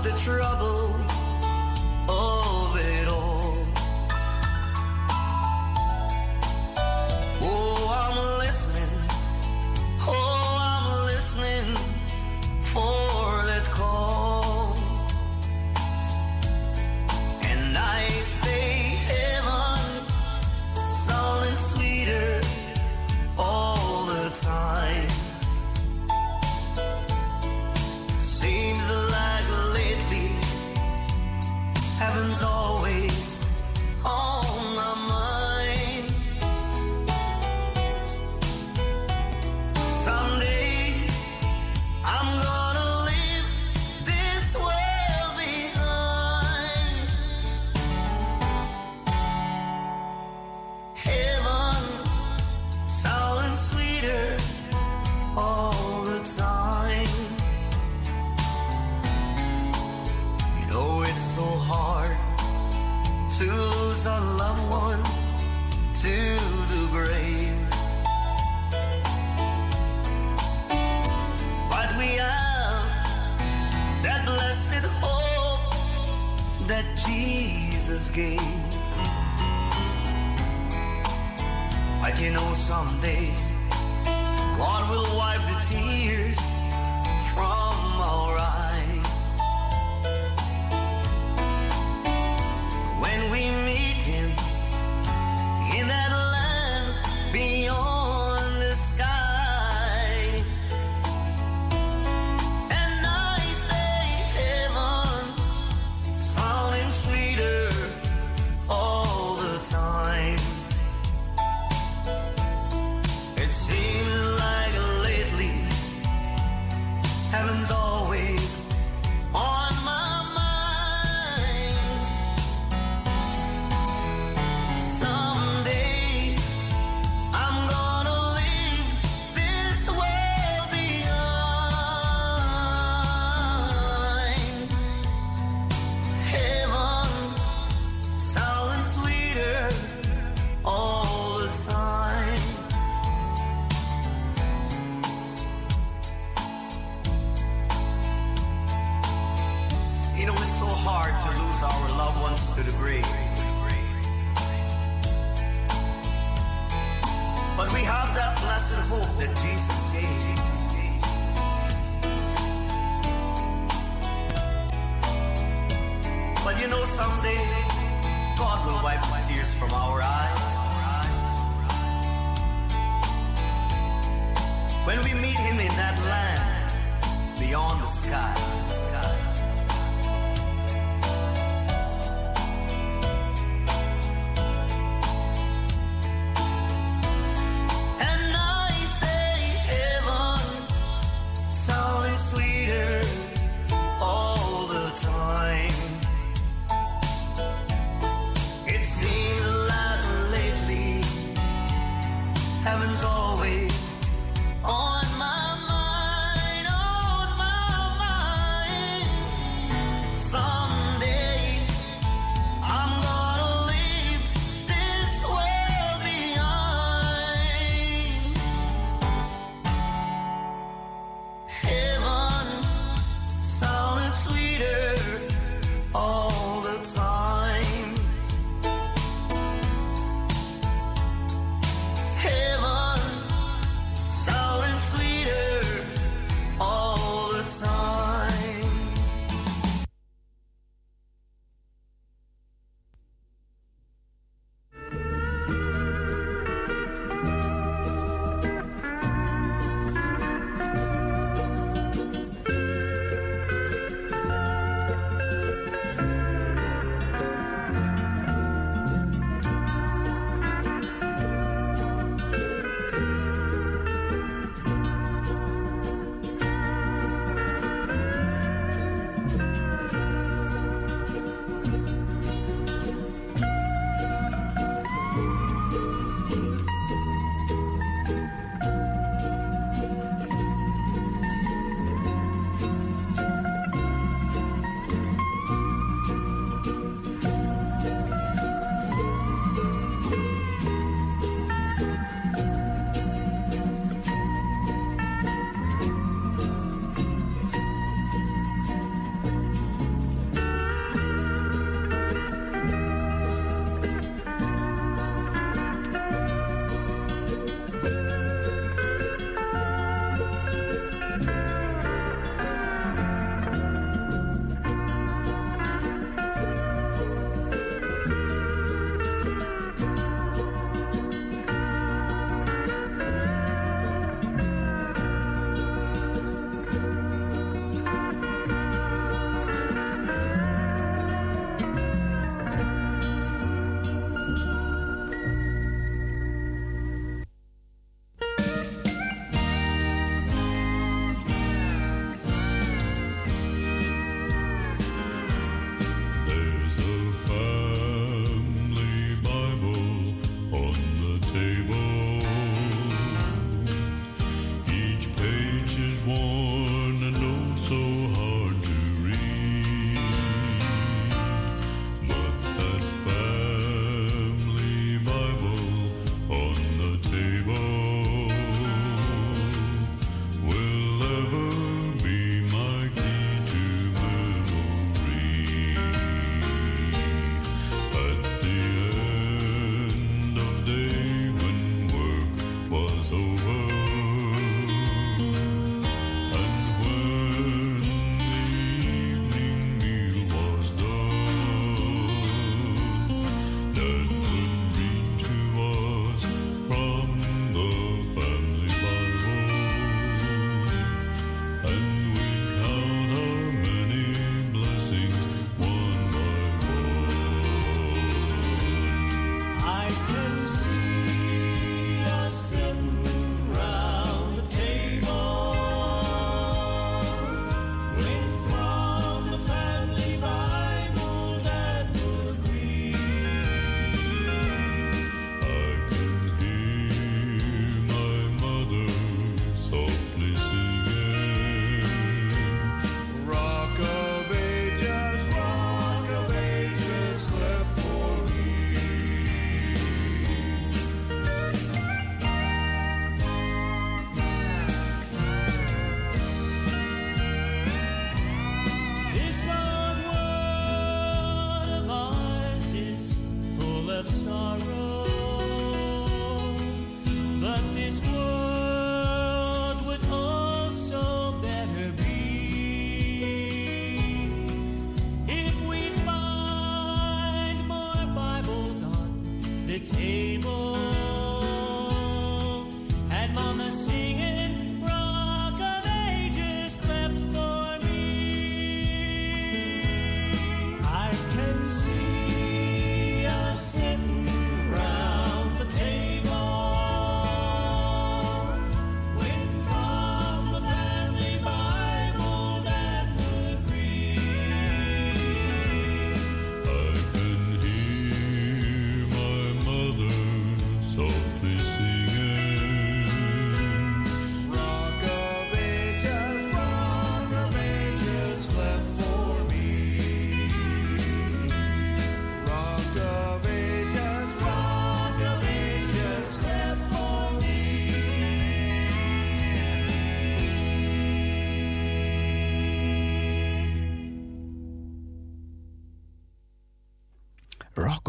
the 0.02 0.10
trouble. 0.16 1.09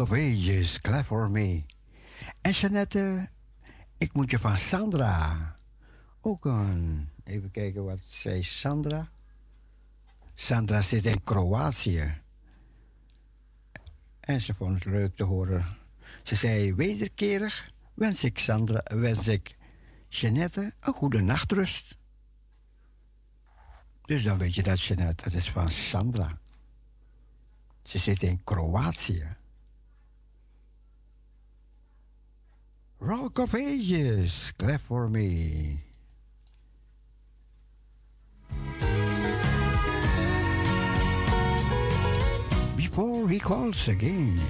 Of 0.02 0.12
Ages, 0.12 0.80
Clap 0.80 1.04
for 1.04 1.30
Me. 1.30 1.64
En 2.40 2.50
Jeannette, 2.50 3.28
ik 3.98 4.12
moet 4.12 4.30
je 4.30 4.38
van 4.38 4.56
Sandra. 4.56 5.54
Ook 6.20 6.44
een, 6.44 7.08
even 7.24 7.50
kijken 7.50 7.84
wat 7.84 8.00
zei 8.04 8.42
Sandra. 8.42 9.10
Sandra 10.34 10.80
zit 10.80 11.04
in 11.04 11.22
Kroatië. 11.24 12.20
En 14.20 14.40
ze 14.40 14.54
vond 14.54 14.74
het 14.74 14.84
leuk 14.84 15.16
te 15.16 15.24
horen. 15.24 15.66
Ze 16.22 16.34
zei, 16.34 16.74
wederkerig 16.74 17.70
wens 17.94 18.24
ik 18.24 18.38
Sandra, 18.38 18.82
wens 18.84 19.28
ik 19.28 19.56
Jeannette 20.08 20.74
een 20.80 20.94
goede 20.94 21.20
nachtrust. 21.20 21.96
Dus 24.04 24.22
dan 24.22 24.38
weet 24.38 24.54
je 24.54 24.62
dat 24.62 24.82
Jeannette, 24.82 25.24
dat 25.24 25.32
is 25.32 25.50
van 25.50 25.68
Sandra. 25.68 26.38
Ze 27.82 27.98
zit 27.98 28.22
in 28.22 28.44
Kroatië. 28.44 29.40
Rock 33.02 33.40
of 33.40 33.56
Ages, 33.56 34.52
clap 34.56 34.80
for 34.80 35.08
me. 35.08 35.80
Before 42.76 43.28
he 43.28 43.40
calls 43.40 43.88
again. 43.88 44.40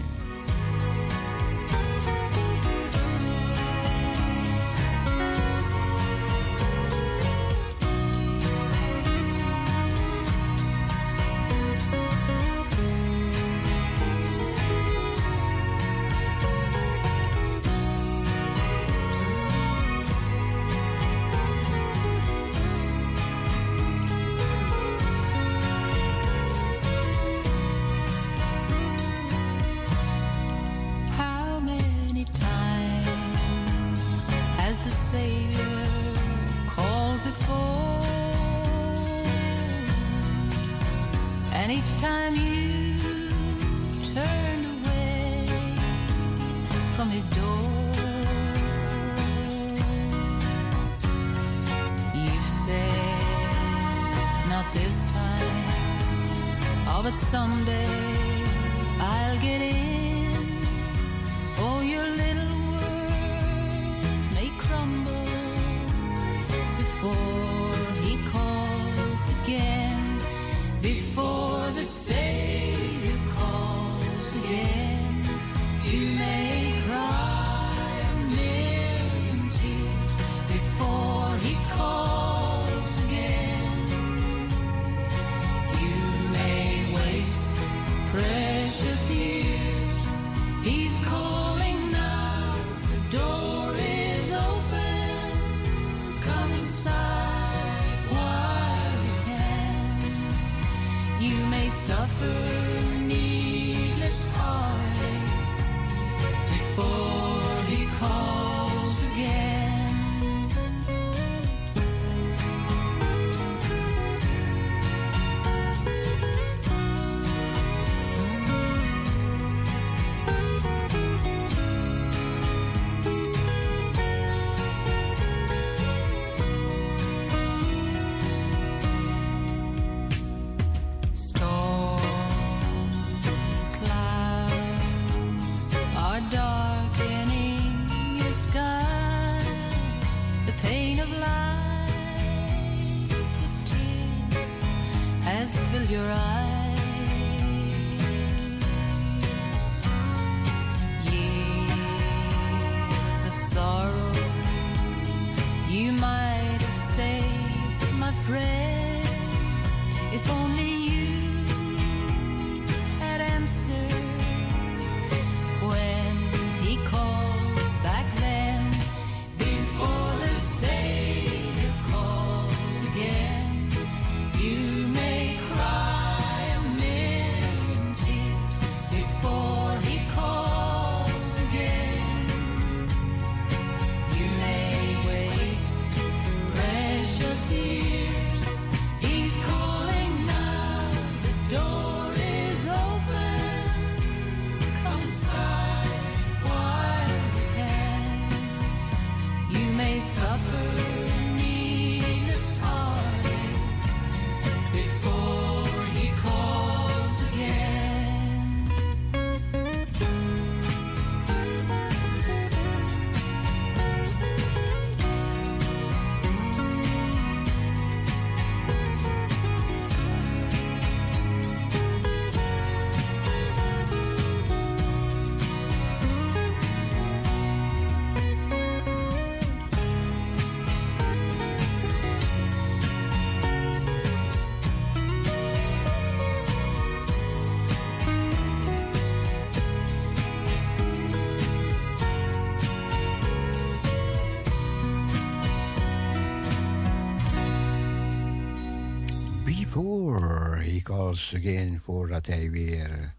voor. 249.93 250.63
He 250.65 250.81
calls 250.81 251.35
again 251.35 251.81
for 251.85 252.09
a 252.31 252.49
weer 252.49 253.15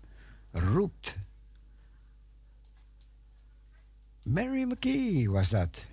root. 0.52 1.16
Mary 4.26 4.66
McKee 4.66 5.28
was 5.28 5.50
that? 5.50 5.86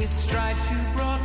With 0.00 0.08
stripes 0.08 0.70
you 0.70 0.78
brought 0.96 1.19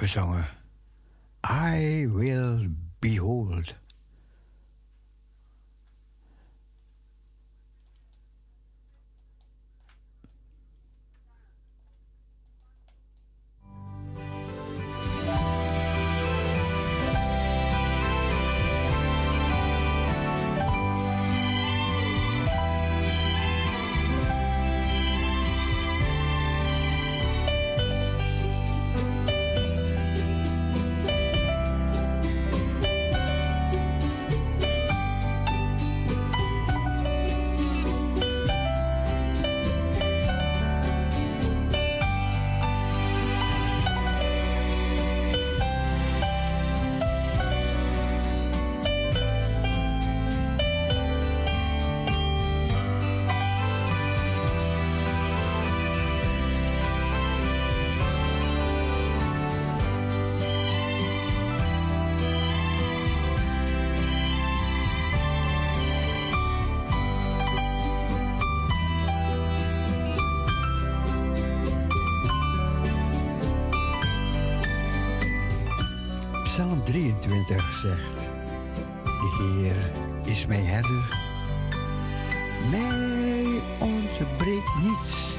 gezongen. 0.00 0.46
I 1.72 2.08
will 2.12 2.69
23 77.30 77.74
zegt: 77.74 78.16
De 79.04 79.38
Heer 79.38 79.90
is 80.32 80.46
mijn 80.46 80.66
herder. 80.66 81.18
Mij 82.70 83.60
ontbreekt 83.78 84.74
niets. 84.82 85.38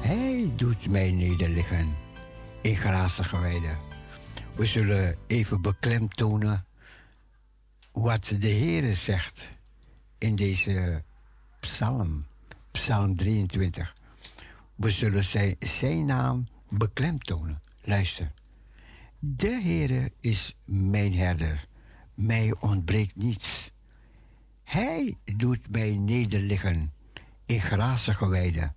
Hij 0.00 0.52
doet 0.56 0.90
mij 0.90 1.10
nederliggen 1.10 1.94
in 2.60 2.76
grazige 2.76 3.40
weiden. 3.40 3.76
We 4.56 4.66
zullen 4.66 5.16
even 5.26 5.62
beklemtonen 5.62 6.64
wat 7.92 8.34
de 8.38 8.48
Heer 8.48 8.96
zegt 8.96 9.48
in 10.18 10.36
deze 10.36 11.02
psalm, 11.60 12.26
psalm 12.70 13.16
23. 13.16 13.92
We 14.74 14.90
zullen 14.90 15.24
zijn, 15.24 15.56
zijn 15.58 16.04
naam 16.04 16.48
beklemtonen. 16.68 17.62
Luister. 17.84 18.32
De 19.24 19.60
Heere 19.60 20.12
is 20.20 20.56
mijn 20.64 21.14
herder, 21.14 21.64
mij 22.14 22.54
ontbreekt 22.60 23.16
niets. 23.16 23.70
Hij 24.64 25.16
doet 25.36 25.70
mij 25.70 25.96
nederliggen 25.96 26.92
in 27.46 27.60
grazige 27.60 28.26
weiden. 28.26 28.74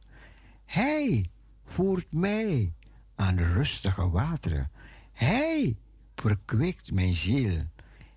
Hij 0.65 1.29
voert 1.65 2.11
mij 2.11 2.73
aan 3.15 3.37
rustige 3.37 4.09
wateren. 4.09 4.71
Hij 5.11 5.77
verkwikt 6.15 6.91
mijn 6.91 7.15
ziel. 7.15 7.63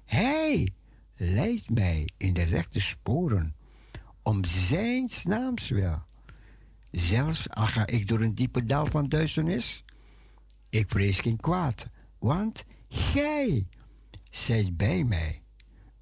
Hij 0.05 0.73
leidt 1.17 1.71
mij 1.71 2.09
in 2.17 2.35
de 2.35 2.43
rechte 2.43 2.81
sporen, 2.81 3.55
om 4.23 4.45
zijn 4.45 5.09
naams 5.25 5.69
wil. 5.69 6.03
Zelfs 6.91 7.51
al 7.51 7.67
ga 7.67 7.87
ik 7.87 8.09
door 8.09 8.21
een 8.21 8.35
diepe 8.35 8.65
dal 8.65 8.87
van 8.87 9.09
duisternis, 9.09 9.85
ik 10.69 10.91
vrees 10.91 11.19
geen 11.19 11.41
kwaad 11.41 11.87
want 12.19 12.65
gij 12.89 13.67
zijt 14.31 14.77
bij 14.77 15.05
mij. 15.05 15.43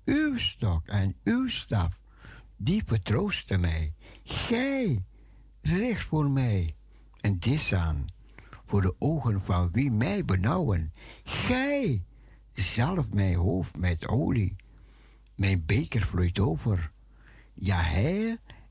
Uw 0.04 0.38
stok 0.38 0.86
en 0.86 1.16
uw 1.24 1.48
staf, 1.48 1.98
die 2.56 2.82
vertroosten 2.86 3.60
mij. 3.60 3.94
Gij 4.22 5.04
richt 5.60 6.04
voor 6.04 6.30
mij 6.30 6.74
een 7.20 7.38
dis 7.38 7.74
aan, 7.74 8.04
voor 8.66 8.82
de 8.82 8.94
ogen 8.98 9.42
van 9.42 9.70
wie 9.72 9.90
mij 9.90 10.24
benauwen. 10.24 10.92
Gij 11.24 12.02
zalf 12.52 13.12
mijn 13.12 13.36
hoofd 13.36 13.76
met 13.76 14.08
olie. 14.08 14.56
Mijn 15.34 15.64
beker 15.66 16.02
vloeit 16.02 16.38
over. 16.38 16.90
Ja, 17.54 17.84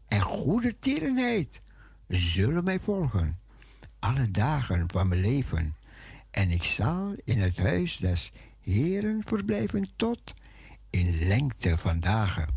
en 0.08 0.22
goede 0.22 0.80
tierenheid 0.80 1.62
zullen 2.08 2.64
mij 2.64 2.80
volgen. 2.80 3.40
Alle 4.00 4.32
dagen 4.32 4.84
van 4.88 5.08
mijn 5.08 5.22
leven 5.22 5.76
en 6.36 6.52
ik 6.52 6.64
zal 6.64 7.16
in 7.24 7.40
het 7.40 7.58
huis 7.58 7.98
des 7.98 8.32
Heeren 8.62 9.22
verblijven 9.26 9.90
tot 9.96 10.34
in 10.90 11.28
lengte 11.28 11.78
van 11.78 12.00
dagen. 12.00 12.48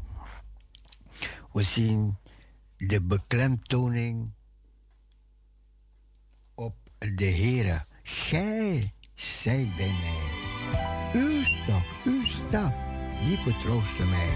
We 1.52 1.62
zien 1.62 2.16
de 2.76 3.02
beklemtoning 3.02 4.30
op 6.54 6.74
de 6.98 7.24
Heere. 7.24 7.84
Gij 8.02 8.92
zijt 9.14 9.76
bij 9.76 9.92
mij. 10.02 11.20
Uw 11.22 11.42
stok, 11.42 12.04
uw 12.04 12.24
staf, 12.24 12.74
die 13.26 13.36
vertroosten 13.36 14.08
mij. 14.08 14.32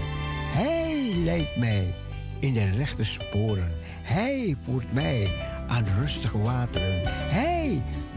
Hij 0.53 1.15
leidt 1.15 1.55
mij 1.55 1.95
in 2.39 2.53
de 2.53 2.69
rechte 2.69 3.05
sporen. 3.05 3.71
Hij 4.01 4.57
voert 4.63 4.93
mij 4.93 5.27
aan 5.67 5.85
rustige 5.85 6.37
wateren. 6.37 7.01
Hij 7.31 7.52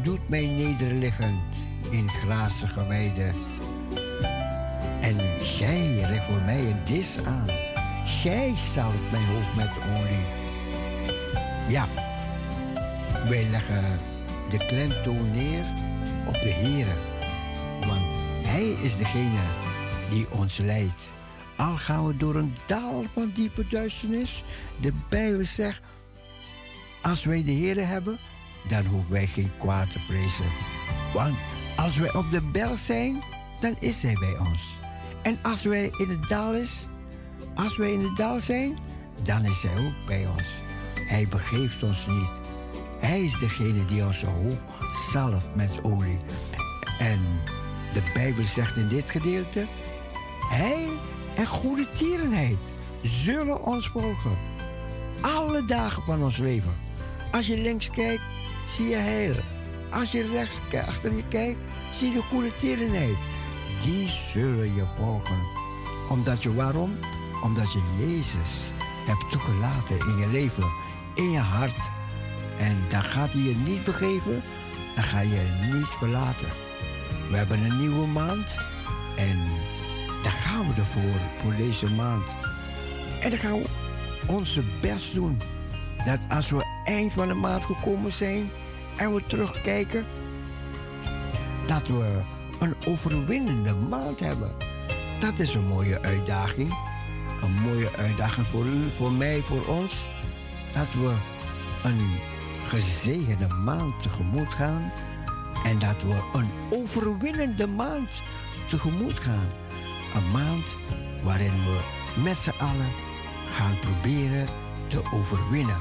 doet 0.02 0.28
mij 0.28 0.46
nederliggen 0.46 1.40
in 1.90 2.08
grazige 2.08 2.86
weiden. 2.86 3.34
En 5.00 5.16
gij 5.40 5.96
recht 5.96 6.24
voor 6.24 6.42
mij 6.44 6.58
een 6.58 6.84
dis 6.84 7.24
aan. 7.24 7.46
Gij 8.04 8.52
zalft 8.74 9.10
mijn 9.10 9.24
hoofd 9.24 9.56
met 9.56 9.70
olie. 9.96 10.24
Ja, 11.68 11.86
wij 13.28 13.46
leggen 13.50 13.84
de 14.50 14.66
klemtoon 14.66 15.32
neer 15.34 15.64
op 16.26 16.34
de 16.34 16.48
Heer. 16.48 16.86
Want 17.86 18.14
Hij 18.46 18.68
is 18.82 18.96
degene 18.96 19.40
die 20.10 20.26
ons 20.30 20.56
leidt. 20.56 21.12
Al 21.56 21.76
gaan 21.76 22.06
we 22.06 22.16
door 22.16 22.34
een 22.34 22.54
dal 22.66 23.04
van 23.14 23.30
diepe 23.34 23.66
duisternis. 23.68 24.44
De 24.80 24.92
Bijbel 25.08 25.44
zegt, 25.44 25.80
als 27.02 27.24
wij 27.24 27.44
de 27.44 27.50
Heer 27.50 27.86
hebben, 27.86 28.18
dan 28.68 28.84
hoeven 28.86 29.12
wij 29.12 29.26
geen 29.26 29.50
kwaad 29.58 29.90
te 29.90 29.98
vrezen. 29.98 30.44
Want 31.14 31.36
als 31.76 31.96
wij 31.96 32.14
op 32.14 32.30
de 32.30 32.42
berg 32.42 32.78
zijn, 32.78 33.22
dan 33.60 33.76
is 33.78 34.02
Hij 34.02 34.16
bij 34.20 34.38
ons. 34.38 34.78
En 35.22 35.38
als 35.42 35.62
wij 35.62 35.84
in 35.84 36.08
het 36.08 36.28
dal 36.28 36.54
is, 36.54 36.86
als 37.54 37.76
wij 37.76 37.92
in 37.92 38.00
het 38.00 38.16
dal 38.16 38.38
zijn, 38.38 38.78
dan 39.22 39.44
is 39.44 39.62
Hij 39.62 39.86
ook 39.86 40.06
bij 40.06 40.26
ons. 40.26 40.58
Hij 41.06 41.28
begeeft 41.28 41.82
ons 41.82 42.06
niet. 42.06 42.40
Hij 42.98 43.20
is 43.20 43.38
degene 43.38 43.84
die 43.84 44.04
ons 44.04 44.22
hoofd 44.22 44.56
zalft 45.12 45.54
met 45.54 45.82
olie. 45.82 46.18
En 46.98 47.20
de 47.92 48.02
Bijbel 48.14 48.44
zegt 48.44 48.76
in 48.76 48.88
dit 48.88 49.10
gedeelte: 49.10 49.66
Hij 50.48 50.88
en 51.36 51.46
goede 51.46 51.88
tierenheid 51.90 52.58
zullen 53.02 53.62
ons 53.62 53.88
volgen. 53.88 54.38
Alle 55.20 55.64
dagen 55.64 56.02
van 56.02 56.22
ons 56.22 56.36
leven. 56.36 56.76
Als 57.32 57.46
je 57.46 57.60
links 57.60 57.90
kijkt, 57.90 58.22
zie 58.76 58.88
je 58.88 58.96
heil. 58.96 59.34
Als 59.90 60.12
je 60.12 60.30
rechts 60.32 60.60
achter 60.86 61.16
je 61.16 61.28
kijkt, 61.28 61.58
zie 61.92 62.12
je 62.12 62.22
goede 62.22 62.50
tierenheid. 62.60 63.18
Die 63.82 64.08
zullen 64.08 64.74
je 64.74 64.84
volgen. 64.96 65.38
Omdat 66.08 66.42
je 66.42 66.54
waarom? 66.54 66.98
Omdat 67.42 67.72
je 67.72 67.82
Jezus 67.98 68.72
hebt 69.06 69.30
toegelaten 69.30 69.98
in 69.98 70.16
je 70.16 70.26
leven, 70.26 70.72
in 71.14 71.30
je 71.30 71.38
hart. 71.38 71.90
En 72.58 72.76
dan 72.88 73.02
gaat 73.02 73.32
hij 73.32 73.42
je 73.42 73.56
niet 73.56 73.84
begeven, 73.84 74.42
dan 74.94 75.04
ga 75.04 75.20
je 75.20 75.28
je 75.28 75.72
niet 75.72 75.88
verlaten. 75.88 76.48
We 77.30 77.36
hebben 77.36 77.64
een 77.64 77.78
nieuwe 77.78 78.06
maand 78.06 78.56
en 79.16 79.38
daar 80.22 80.32
gaan 80.32 80.66
we 80.68 80.80
ervoor, 80.80 81.20
voor 81.42 81.54
deze 81.54 81.92
maand. 81.92 82.36
En 83.20 83.30
dan 83.30 83.38
gaan 83.38 83.58
we 83.58 83.68
onze 84.26 84.62
best 84.80 85.14
doen. 85.14 85.36
Dat 86.04 86.20
als 86.28 86.50
we 86.50 86.64
eind 86.84 87.12
van 87.12 87.28
de 87.28 87.34
maand 87.34 87.64
gekomen 87.64 88.12
zijn 88.12 88.50
en 88.96 89.14
we 89.14 89.22
terugkijken, 89.26 90.06
dat 91.66 91.86
we 91.86 92.20
een 92.60 92.74
overwinnende 92.86 93.74
maand 93.74 94.20
hebben. 94.20 94.50
Dat 95.20 95.38
is 95.38 95.54
een 95.54 95.66
mooie 95.66 96.00
uitdaging. 96.00 96.74
Een 97.42 97.52
mooie 97.52 97.96
uitdaging 97.96 98.46
voor 98.46 98.64
u, 98.64 98.90
voor 98.96 99.12
mij, 99.12 99.40
voor 99.40 99.74
ons. 99.74 100.06
Dat 100.74 100.92
we 100.92 101.12
een 101.84 102.10
gezegende 102.68 103.48
maand 103.48 104.02
tegemoet 104.02 104.54
gaan. 104.54 104.92
En 105.64 105.78
dat 105.78 106.02
we 106.02 106.38
een 106.38 106.50
overwinnende 106.70 107.66
maand 107.66 108.22
tegemoet 108.68 109.18
gaan. 109.18 109.46
Een 110.14 110.32
maand 110.32 110.64
waarin 111.22 111.52
we 111.52 111.80
met 112.22 112.36
z'n 112.36 112.58
allen 112.58 112.90
gaan 113.52 113.78
proberen 113.80 114.46
te 114.88 115.02
overwinnen. 115.14 115.80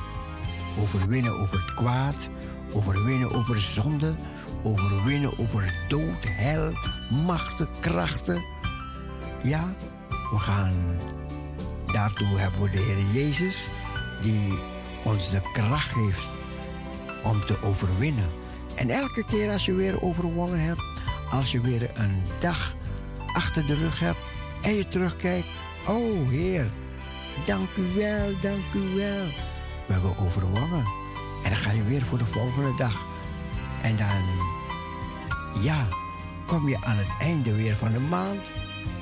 Overwinnen 0.79 1.39
over 1.39 1.61
het 1.61 1.73
kwaad, 1.73 2.29
overwinnen 2.75 3.31
over 3.31 3.59
zonde, 3.59 4.13
overwinnen 4.63 5.37
over 5.37 5.73
dood, 5.87 6.23
hel, 6.23 6.71
machten, 7.25 7.67
krachten. 7.79 8.43
Ja, 9.43 9.73
we 10.31 10.39
gaan 10.39 10.73
daartoe 11.85 12.39
hebben 12.39 12.61
we 12.61 12.69
de 12.69 12.77
Heer 12.77 13.23
Jezus 13.23 13.67
die 14.21 14.59
ons 15.03 15.29
de 15.29 15.41
kracht 15.53 15.91
geeft 15.91 16.27
om 17.23 17.45
te 17.45 17.61
overwinnen. 17.63 18.29
En 18.75 18.89
elke 18.89 19.25
keer 19.25 19.51
als 19.51 19.65
je 19.65 19.73
weer 19.73 20.01
overwonnen 20.01 20.59
hebt, 20.59 20.83
als 21.31 21.51
je 21.51 21.61
weer 21.61 21.91
een 21.93 22.21
dag 22.39 22.73
achter 23.33 23.65
de 23.65 23.75
rug 23.75 23.99
hebt 23.99 24.17
en 24.61 24.75
je 24.75 24.87
terugkijkt, 24.87 25.47
oh 25.87 26.29
Heer, 26.29 26.67
dank 27.45 27.69
u 27.77 27.99
wel, 27.99 28.31
dank 28.41 28.73
u 28.73 28.95
wel. 28.95 29.25
We 29.87 29.93
hebben 29.93 30.17
overwonnen. 30.17 31.04
En 31.45 31.51
dan 31.51 31.59
ga 31.59 31.71
je 31.71 31.83
weer 31.83 32.01
voor 32.01 32.17
de 32.17 32.25
volgende 32.25 32.75
dag. 32.75 33.05
En 33.81 33.95
dan, 33.95 34.23
ja, 35.61 35.87
kom 36.45 36.69
je 36.69 36.77
aan 36.83 36.97
het 36.97 37.11
einde 37.19 37.55
weer 37.55 37.75
van 37.75 37.91
de 37.91 37.99
maand. 37.99 38.53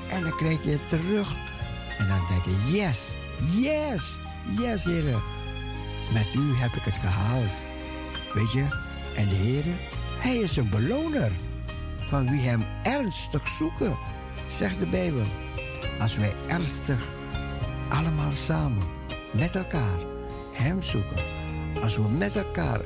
En 0.09 0.21
dan 0.21 0.35
krijg 0.35 0.63
je 0.63 0.69
het 0.69 0.89
terug. 0.89 1.35
En 1.97 2.07
dan 2.07 2.19
denk 2.29 2.43
je, 2.43 2.71
yes, 2.71 3.15
yes, 3.51 4.19
yes, 4.59 4.83
Heer. 4.83 5.21
Met 6.13 6.33
u 6.35 6.53
heb 6.55 6.71
ik 6.71 6.81
het 6.83 6.97
gehaald. 6.97 7.63
Weet 8.33 8.51
je? 8.51 8.65
En 9.15 9.27
de 9.27 9.35
Heer, 9.35 9.63
Hij 10.19 10.35
is 10.35 10.57
een 10.57 10.69
beloner 10.69 11.31
van 11.97 12.29
wie 12.29 12.41
Hem 12.41 12.65
ernstig 12.83 13.47
zoeken, 13.47 13.97
zegt 14.47 14.79
de 14.79 14.85
Bijbel. 14.85 15.25
Als 15.99 16.15
wij 16.15 16.33
ernstig 16.47 17.07
allemaal 17.89 18.31
samen 18.31 18.83
met 19.31 19.55
elkaar 19.55 19.99
Hem 20.53 20.81
zoeken, 20.81 21.23
als 21.83 21.95
we 21.95 22.09
met 22.17 22.35
elkaar 22.35 22.79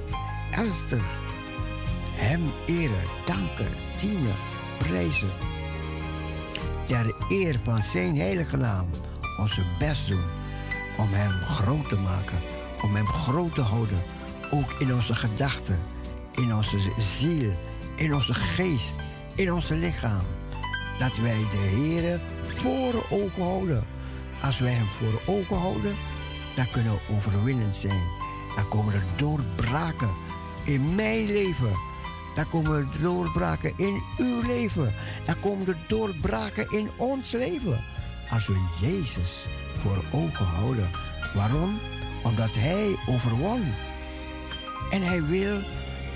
ernstig 0.51 1.03
Hem 2.11 2.41
eren, 2.65 3.03
danken, 3.25 3.71
dienen, 3.99 4.35
prijzen, 4.77 5.29
ter 6.83 7.15
eer 7.29 7.59
van 7.63 7.77
Zijn 7.77 8.17
heilige 8.17 8.57
naam, 8.57 8.89
onze 9.39 9.63
best 9.79 10.07
doen 10.07 10.23
om 10.97 11.07
Hem 11.11 11.31
groot 11.41 11.89
te 11.89 11.97
maken, 11.97 12.37
om 12.81 12.95
Hem 12.95 13.07
groot 13.07 13.55
te 13.55 13.61
houden, 13.61 13.97
ook 14.51 14.71
in 14.79 14.93
onze 14.93 15.15
gedachten, 15.15 15.79
in 16.31 16.55
onze 16.55 16.77
ziel, 16.97 17.51
in 17.95 18.13
onze 18.13 18.33
geest, 18.33 18.95
in 19.35 19.53
onze 19.53 19.75
lichaam. 19.75 20.25
Dat 20.99 21.17
wij 21.17 21.39
de 21.51 21.57
Heer 21.57 22.19
voor 22.45 23.05
ogen 23.09 23.43
houden. 23.43 23.83
Als 24.41 24.59
wij 24.59 24.71
Hem 24.71 24.87
voor 24.87 25.35
ogen 25.35 25.57
houden, 25.57 25.95
dan 26.55 26.69
kunnen 26.71 26.93
we 26.93 27.13
overwinnend 27.15 27.75
zijn. 27.75 28.16
Dan 28.57 28.67
komen 28.67 28.93
er 28.93 29.03
doorbraken 29.15 30.09
in 30.65 30.95
mijn 30.95 31.25
leven. 31.25 31.71
Dan 32.35 32.49
komen 32.49 32.75
er 32.75 33.01
doorbraken 33.01 33.73
in 33.75 34.01
uw 34.17 34.41
leven. 34.41 34.93
Dan 35.25 35.39
komen 35.39 35.67
er 35.67 35.77
doorbraken 35.87 36.69
in 36.69 36.89
ons 36.95 37.31
leven. 37.31 37.79
Als 38.29 38.47
we 38.47 38.77
Jezus 38.81 39.45
voor 39.81 40.03
ogen 40.11 40.45
houden. 40.45 40.89
Waarom? 41.35 41.77
Omdat 42.23 42.55
Hij 42.55 42.95
overwon. 43.07 43.61
En 44.91 45.01
Hij 45.01 45.23
wil 45.23 45.59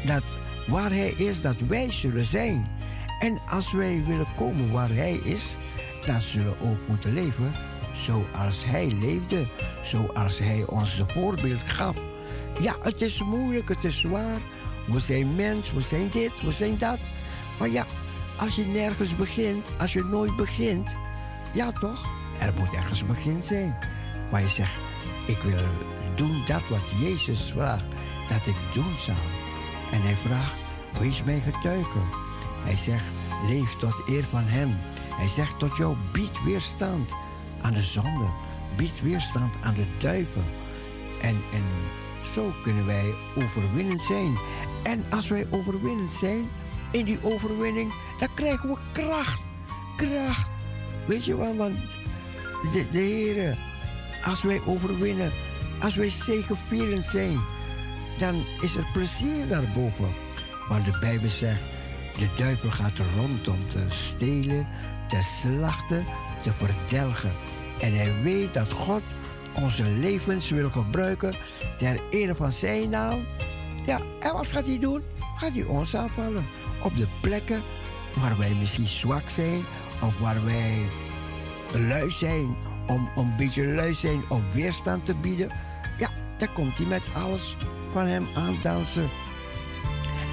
dat 0.06 0.24
waar 0.68 0.90
Hij 0.90 1.14
is, 1.18 1.42
dat 1.42 1.60
wij 1.60 1.90
zullen 1.90 2.26
zijn. 2.26 2.68
En 3.20 3.40
als 3.50 3.72
wij 3.72 4.04
willen 4.08 4.36
komen 4.36 4.72
waar 4.72 4.94
Hij 4.94 5.20
is, 5.24 5.56
dan 6.06 6.22
zullen 6.22 6.58
we 6.58 6.70
ook 6.70 6.88
moeten 6.88 7.14
leven 7.14 7.52
zoals 7.94 8.66
Hij 8.66 8.92
leefde. 9.00 9.46
Zoals 9.84 10.40
Hij 10.40 10.64
ons 10.66 10.98
de 10.98 11.06
voorbeeld 11.08 11.64
gaf. 11.64 12.11
Ja, 12.60 12.76
het 12.82 13.02
is 13.02 13.24
moeilijk, 13.24 13.70
het 13.70 13.84
is 13.84 14.00
zwaar. 14.00 14.38
We 14.88 15.00
zijn 15.00 15.36
mens, 15.36 15.72
we 15.72 15.82
zijn 15.82 16.10
dit, 16.10 16.42
we 16.42 16.52
zijn 16.52 16.78
dat. 16.78 17.00
Maar 17.60 17.70
ja, 17.70 17.86
als 18.38 18.56
je 18.56 18.66
nergens 18.66 19.16
begint, 19.16 19.72
als 19.80 19.94
je 19.94 20.04
nooit 20.04 20.36
begint, 20.36 20.96
ja 21.54 21.72
toch? 21.72 22.10
Er 22.40 22.54
moet 22.58 22.74
ergens 22.74 23.02
een 23.02 23.08
begin 23.08 23.42
zijn. 23.42 23.78
Maar 24.32 24.42
je 24.42 24.48
zegt, 24.48 24.76
ik 25.28 25.38
wil 25.38 25.66
doen 26.16 26.42
dat 26.48 26.62
wat 26.70 26.94
Jezus 27.00 27.52
vraagt 27.52 27.84
dat 28.30 28.48
ik 28.48 28.56
doen 28.74 28.98
zal. 28.98 29.16
En 29.92 30.02
hij 30.02 30.16
vraagt, 30.16 30.56
wees 31.00 31.24
mijn 31.24 31.42
getuige. 31.42 32.00
Hij 32.64 32.76
zegt, 32.76 33.06
leef 33.48 33.76
tot 33.76 34.02
eer 34.06 34.24
van 34.24 34.44
hem. 34.44 34.78
Hij 35.14 35.28
zegt 35.28 35.60
tot 35.60 35.78
jou, 35.78 35.96
bied 36.12 36.44
weerstand 36.44 37.14
aan 37.62 37.74
de 37.74 37.82
zonde. 37.82 38.30
Bied 38.76 39.02
weerstand 39.02 39.56
aan 39.62 39.74
de 39.74 39.86
duivel. 39.98 40.44
En, 41.22 41.42
en 41.54 41.64
zo 42.34 42.54
kunnen 42.64 42.86
wij 42.86 43.14
overwinnend 43.36 44.02
zijn. 44.02 44.38
En 44.84 45.06
als 45.10 45.28
wij 45.28 45.48
overwinnend 45.50 46.12
zijn, 46.12 46.46
in 46.92 47.06
die 47.06 47.24
overwinning, 47.24 47.94
dan 48.20 48.30
krijgen 48.34 48.70
we 48.70 48.78
kracht. 48.92 49.44
Kracht. 49.96 50.50
Weet 51.08 51.26
je 51.26 51.36
wat? 51.36 51.56
Want 51.56 51.80
de, 52.72 52.86
de 52.92 53.54
als 54.26 54.42
wij 54.42 54.62
overwinnen, 54.66 55.32
als 55.82 55.96
wij 55.96 56.10
zegevierend 56.10 57.06
zijn, 57.06 57.40
dan 58.18 58.44
is 58.62 58.76
er 58.76 58.86
plezier 58.94 59.48
daarboven. 59.48 60.10
Want 60.68 60.86
de 60.86 60.98
Bijbel 61.00 61.30
zegt, 61.30 61.62
de 62.18 62.28
duivel 62.36 62.72
gaat 62.72 62.98
rond 63.18 63.48
om 63.48 63.68
te 63.70 63.86
stelen, 63.88 64.68
te 65.08 65.20
slachten, 65.22 66.06
te 66.42 66.52
verdelgen. 66.54 67.32
En 67.80 67.94
hij 67.94 68.22
weet 68.24 68.54
dat 68.54 68.72
God 68.72 69.02
onze 69.56 69.84
levens 69.84 70.50
wil 70.50 70.70
gebruiken 70.70 71.36
ter 71.78 72.02
ere 72.10 72.36
van 72.36 72.52
zijn 72.52 72.90
naam. 72.90 73.26
Ja, 73.86 74.00
en 74.20 74.34
wat 74.34 74.52
gaat 74.52 74.66
hij 74.66 74.80
doen? 74.80 75.02
Gaat 75.38 75.54
hij 75.54 75.64
ons 75.64 75.96
aanvallen 75.96 76.48
op 76.84 76.96
de 76.96 77.08
plekken 77.22 77.62
waar 78.20 78.38
wij 78.38 78.54
misschien 78.60 78.86
zwak 78.86 79.30
zijn 79.30 79.64
of 80.02 80.20
waar 80.20 80.46
wij 80.46 80.80
lui 81.74 82.12
zijn, 82.12 82.56
om, 82.88 83.10
een 83.16 83.36
beetje 83.38 83.66
lui 83.66 83.94
zijn 83.94 84.22
om 84.30 84.44
weerstand 84.54 85.06
te 85.06 85.16
bieden. 85.16 85.50
Ja, 85.98 86.10
dan 86.38 86.54
komt 86.54 86.78
hij 86.78 86.86
met 86.86 87.04
alles 87.16 87.56
van 87.92 88.06
hem 88.06 88.28
aandansen. 88.36 89.10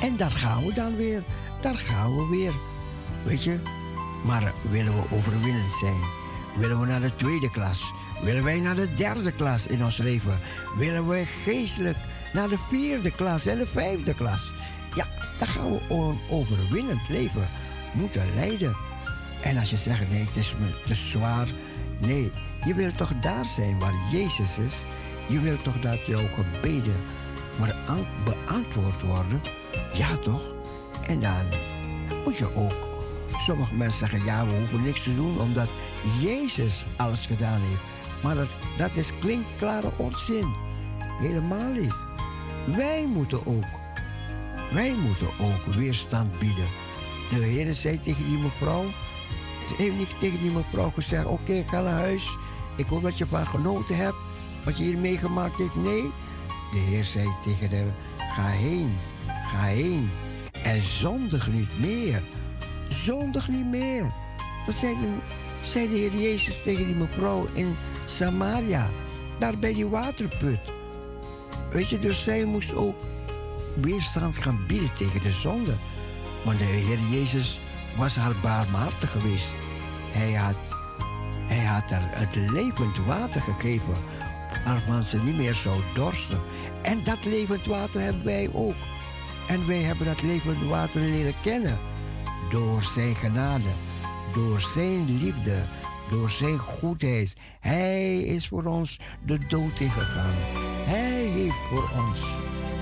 En 0.03 0.17
daar 0.17 0.31
gaan 0.31 0.65
we 0.67 0.75
dan 0.75 0.97
weer. 0.97 1.23
Daar 1.61 1.75
gaan 1.75 2.17
we 2.17 2.27
weer. 2.37 2.53
Weet 3.25 3.45
je? 3.45 3.61
Maar 4.25 4.53
willen 4.71 4.95
we 4.95 5.17
overwinnend 5.17 5.73
zijn? 5.73 6.01
Willen 6.57 6.81
we 6.81 6.87
naar 6.87 7.01
de 7.01 7.15
tweede 7.15 7.51
klas? 7.51 7.93
Willen 8.23 8.45
wij 8.45 8.61
naar 8.61 8.75
de 8.75 8.95
derde 8.95 9.33
klas 9.33 9.67
in 9.67 9.85
ons 9.85 9.97
leven? 9.97 10.41
Willen 10.77 11.09
we 11.09 11.25
geestelijk 11.45 11.97
naar 12.33 12.49
de 12.49 12.59
vierde 12.69 13.11
klas 13.11 13.47
en 13.47 13.59
de 13.59 13.67
vijfde 13.67 14.15
klas? 14.15 14.53
Ja, 14.95 15.07
dan 15.39 15.49
gaan 15.49 15.73
we 15.73 15.81
een 15.89 16.19
overwinnend 16.31 17.09
leven 17.09 17.49
moeten 17.93 18.35
leiden. 18.35 18.77
En 19.43 19.57
als 19.57 19.71
je 19.71 19.77
zegt, 19.77 20.11
nee, 20.11 20.25
het 20.25 20.37
is 20.37 20.55
te 20.87 20.95
zwaar. 20.95 21.49
Nee, 21.99 22.31
je 22.65 22.75
wilt 22.75 22.97
toch 22.97 23.13
daar 23.21 23.45
zijn 23.45 23.79
waar 23.79 23.95
Jezus 24.11 24.59
is? 24.59 24.75
Je 25.27 25.41
wilt 25.41 25.65
toch 25.65 25.81
dat 25.81 26.07
jouw 26.07 26.29
gebeden 26.35 26.97
beantwoord 28.25 29.03
worden? 29.03 29.41
Ja, 29.93 30.17
toch? 30.17 30.43
En 31.07 31.21
dan 31.21 31.47
moet 32.25 32.37
je 32.37 32.55
ook. 32.55 32.87
Sommige 33.39 33.75
mensen 33.75 33.99
zeggen, 33.99 34.25
ja, 34.25 34.47
we 34.47 34.53
hoeven 34.53 34.83
niks 34.83 35.03
te 35.03 35.15
doen 35.15 35.41
omdat 35.41 35.69
Jezus 36.21 36.85
alles 36.97 37.27
gedaan 37.27 37.61
heeft. 37.61 37.98
Maar 38.23 38.35
dat, 38.35 38.49
dat 38.79 38.97
is 38.97 39.13
klinkklare 39.21 39.91
onzin. 39.97 40.55
Helemaal 41.21 41.73
niet. 41.73 41.95
Wij 42.77 43.05
moeten 43.07 43.47
ook. 43.47 43.65
Wij 44.73 44.95
moeten 45.07 45.27
ook 45.27 45.75
weerstand 45.75 46.39
bieden. 46.39 46.69
De 47.31 47.37
Heer 47.37 47.75
zei 47.75 48.01
tegen 48.01 48.25
die 48.25 48.39
mevrouw. 48.39 48.85
Ze 49.69 49.75
heeft 49.77 49.97
niet 49.97 50.19
tegen 50.19 50.41
die 50.41 50.53
mevrouw 50.53 50.91
gezegd: 50.91 51.27
Oké, 51.27 51.65
ga 51.67 51.81
naar 51.81 51.99
huis. 51.99 52.37
Ik 52.77 52.87
hoop 52.87 53.03
dat 53.03 53.19
je 53.19 53.27
van 53.27 53.47
genoten 53.47 53.97
hebt. 53.97 54.17
Wat 54.65 54.79
je 54.79 54.85
hier 54.85 54.99
meegemaakt 54.99 55.57
heeft. 55.57 55.75
Nee. 55.75 56.03
De 56.73 56.79
Heer 56.79 57.05
zei 57.05 57.29
tegen 57.43 57.77
haar: 57.77 57.95
Ga 58.33 58.47
heen. 58.47 58.99
Ga 59.27 59.63
heen. 59.63 60.11
En 60.63 60.83
zondig 60.83 61.53
niet 61.53 61.79
meer. 61.81 62.23
Zondig 62.89 63.49
niet 63.49 63.67
meer. 63.67 64.07
Dat 64.67 64.75
zei 64.75 64.97
de, 64.99 65.17
zei 65.63 65.89
de 65.89 65.95
Heer 65.95 66.15
Jezus 66.15 66.63
tegen 66.63 66.87
die 66.87 66.95
mevrouw 66.95 67.47
in 67.53 67.77
Samaria. 68.09 68.91
Daar 69.39 69.59
bij 69.59 69.73
die 69.73 69.87
waterput. 69.87 70.59
Weet 71.73 71.89
je, 71.89 71.99
dus 71.99 72.25
zij 72.25 72.45
moest 72.45 72.75
ook 72.75 73.01
weerstand 73.75 74.39
gaan 74.39 74.65
bieden 74.67 74.95
tegen 74.95 75.23
de 75.23 75.33
zonde. 75.33 75.75
Want 76.45 76.59
de 76.59 76.65
Heer 76.65 76.99
Jezus 77.11 77.61
was 77.97 78.17
haar 78.17 78.35
barmhartig 78.43 79.11
geweest. 79.11 79.55
Hij 80.13 80.33
had, 80.33 80.69
hij 81.47 81.65
had 81.65 81.91
haar 81.91 82.11
het 82.11 82.37
levend 82.37 82.99
water 83.07 83.41
gegeven, 83.41 83.95
waarvan 84.65 85.03
ze 85.03 85.23
niet 85.23 85.37
meer 85.37 85.55
zou 85.55 85.77
dorsten. 85.95 86.41
En 86.83 87.05
dat 87.05 87.25
levend 87.25 87.67
water 87.67 88.01
hebben 88.01 88.25
wij 88.25 88.51
ook. 88.53 88.75
En 89.49 89.67
wij 89.67 89.83
hebben 89.83 90.07
dat 90.07 90.23
levende 90.23 90.67
water 90.67 91.01
leren 91.01 91.35
kennen. 91.43 91.79
Door 92.51 92.83
zijn 92.83 93.15
genade, 93.15 93.71
door 94.33 94.61
zijn 94.61 95.19
liefde, 95.19 95.65
door 96.11 96.31
zijn 96.31 96.59
goedheid. 96.59 97.37
Hij 97.61 98.19
is 98.19 98.49
voor 98.49 98.65
ons 98.65 99.01
de 99.25 99.39
dood 99.49 99.81
ingegaan. 99.81 100.35
Hij 100.85 101.25
heeft 101.25 101.55
voor 101.71 101.91
ons, 102.07 102.25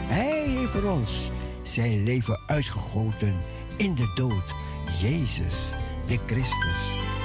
hij 0.06 0.48
heeft 0.48 0.70
voor 0.70 0.90
ons 0.90 1.30
zijn 1.62 2.04
leven 2.04 2.40
uitgegoten 2.46 3.34
in 3.76 3.94
de 3.94 4.12
dood. 4.14 4.54
Jezus, 5.00 5.70
de 6.06 6.18
Christus, 6.26 6.80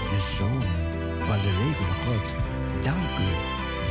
de 0.09 0.35
Zoon 0.37 0.61
van 1.19 1.37
de 1.37 1.51
levende 1.63 1.95
God. 2.05 2.43
Dank 2.83 3.19
u, 3.19 3.29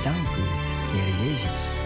dank 0.02 0.36
u, 0.36 0.46
Heer 0.92 1.30
Jezus. 1.30 1.80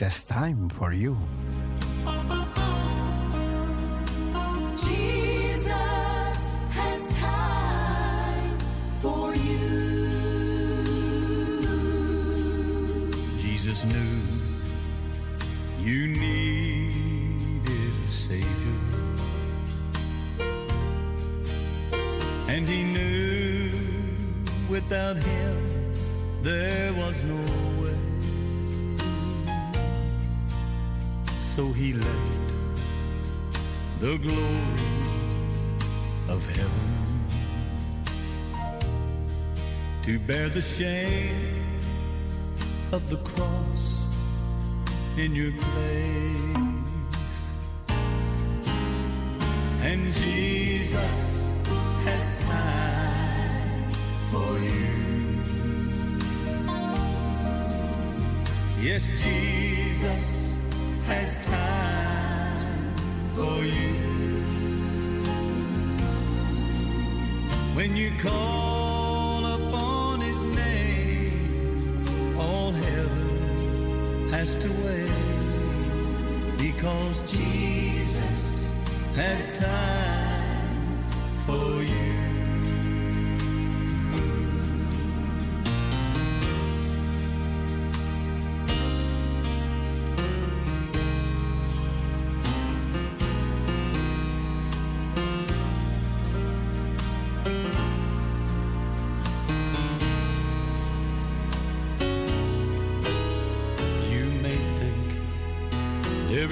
Has 0.00 0.24
time 0.24 0.68
for 0.70 0.92
you. 0.92 1.16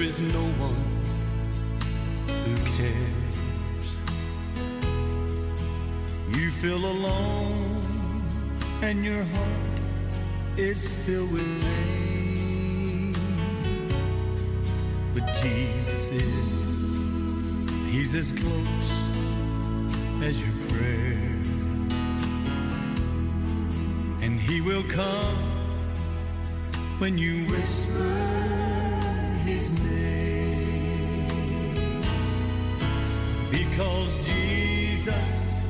Is 0.03 0.21
no 0.21 0.45
one 0.59 0.85
who 2.27 2.55
cares. 2.77 3.99
You 6.37 6.51
feel 6.51 6.83
alone 6.95 7.81
and 8.81 9.05
your 9.05 9.23
heart 9.23 10.13
is 10.57 10.93
filled 11.05 11.31
with 11.31 11.47
pain. 11.61 13.13
But 15.13 15.25
Jesus 15.41 16.11
is, 16.11 16.83
He's 17.89 18.13
as 18.13 18.33
close 18.33 18.89
as 20.21 20.45
your 20.45 20.55
prayer. 20.67 21.17
And 24.21 24.37
He 24.37 24.59
will 24.59 24.83
come 24.83 25.37
when 26.99 27.17
you 27.17 27.45
whisper 27.45 27.82
Because 33.53 34.17
Jesus 34.17 35.61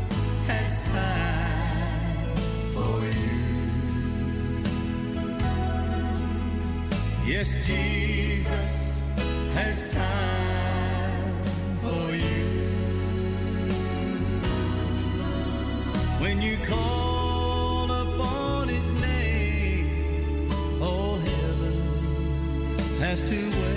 has 0.48 0.88
time 0.88 2.36
for 2.74 2.96
you. 3.04 3.36
Yes, 7.28 7.56
Jesus 7.68 9.02
has 9.56 9.94
time 9.94 11.42
for 11.84 12.16
you. 12.16 12.46
When 16.24 16.42
you 16.42 16.56
call 16.66 17.92
upon 17.92 18.70
his 18.70 18.92
name, 19.02 20.50
all 20.82 21.18
heaven 21.18 21.76
has 23.02 23.24
to 23.24 23.36
wait 23.36 23.73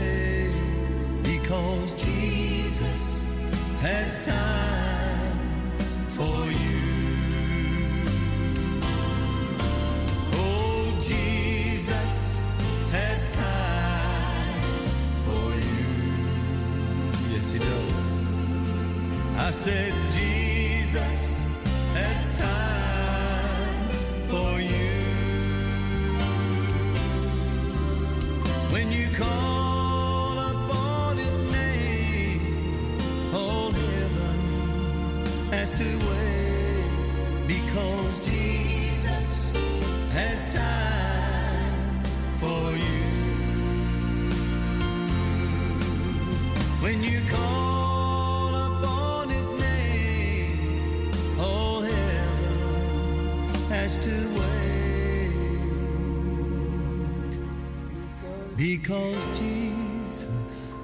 because 58.86 59.26
Jesus 59.36 60.78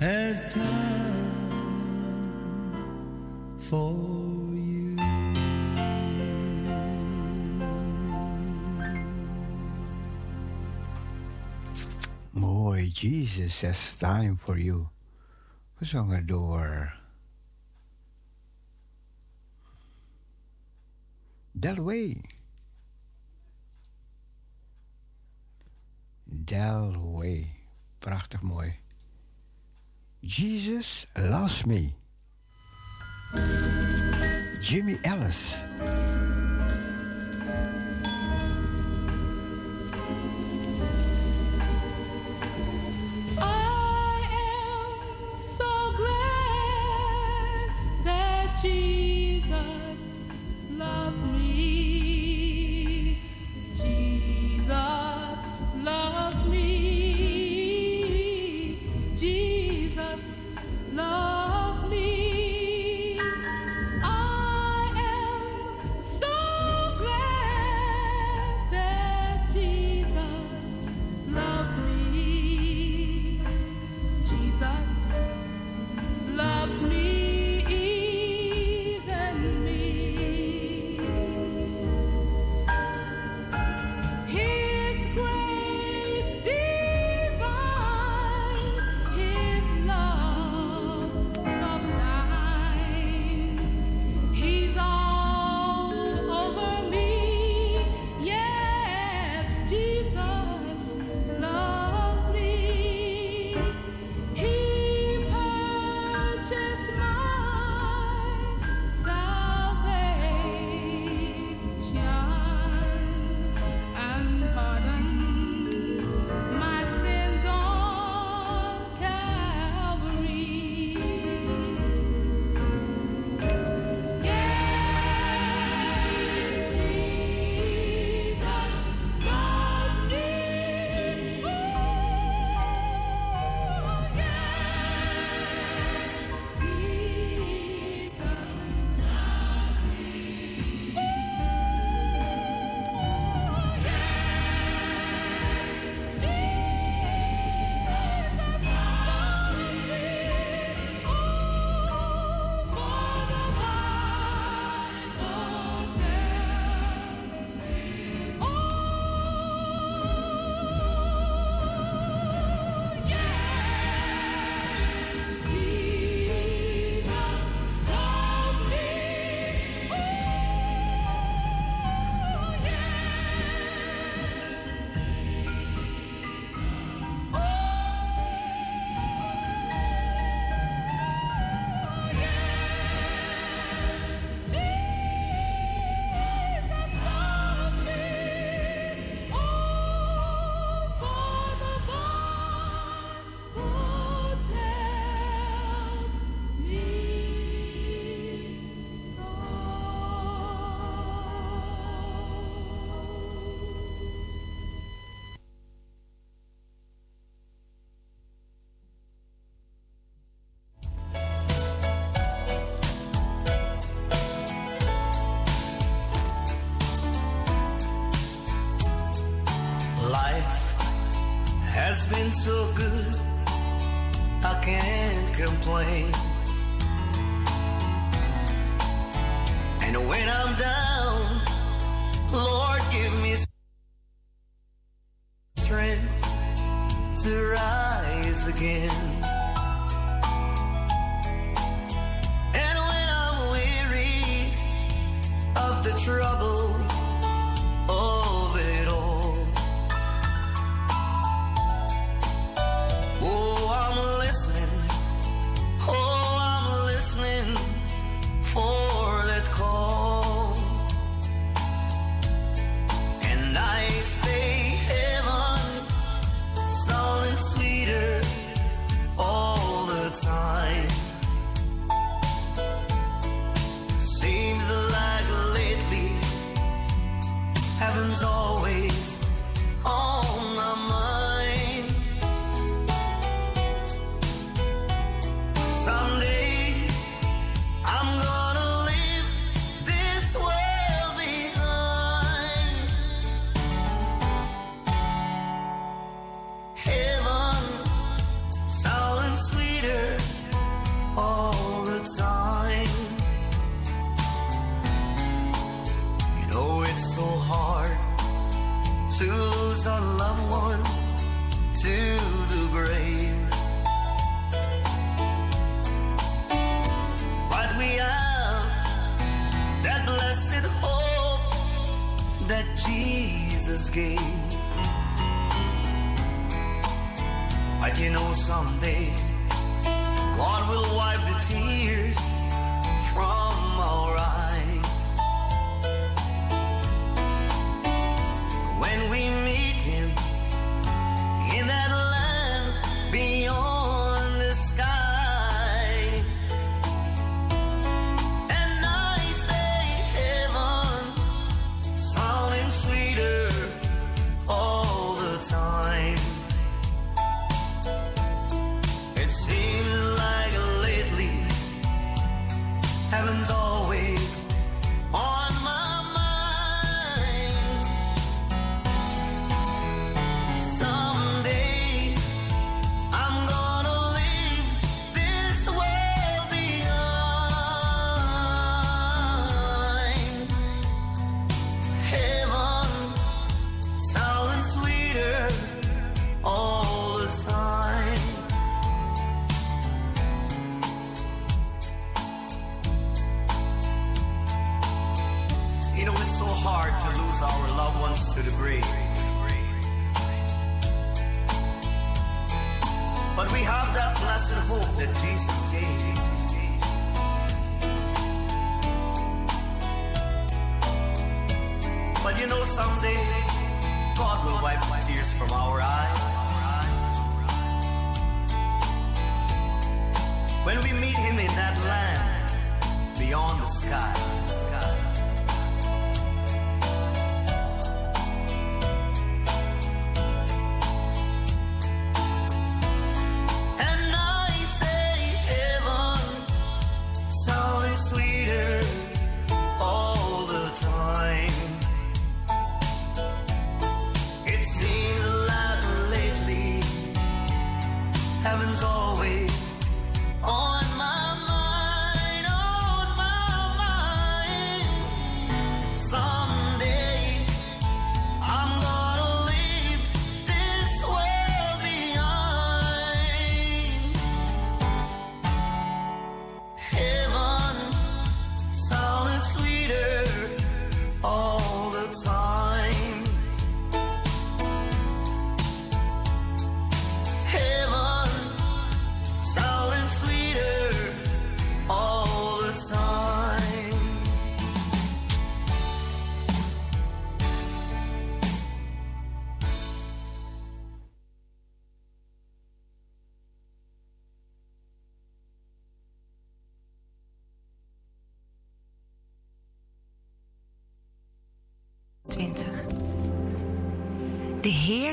has 0.00 0.42
time 0.52 1.54
for. 3.58 3.94
Mooi, 12.34 12.90
Jesus 12.92 13.60
has 13.60 13.98
time 14.00 14.36
for 14.36 14.58
you. 14.58 14.88
Gezongen 15.78 16.26
door. 16.26 16.92
Delway. 21.54 22.39
Delway. 26.50 27.46
Prachtig 27.98 28.40
mooi. 28.42 28.74
Jesus 30.20 31.06
Loves 31.14 31.64
Me. 31.64 31.94
Jimmy 34.60 34.98
Ellis. 35.02 35.62
I 43.38 44.22
am 44.32 44.90
so 45.56 45.92
glad 45.96 47.70
that 48.04 48.58
Jesus 48.60 48.99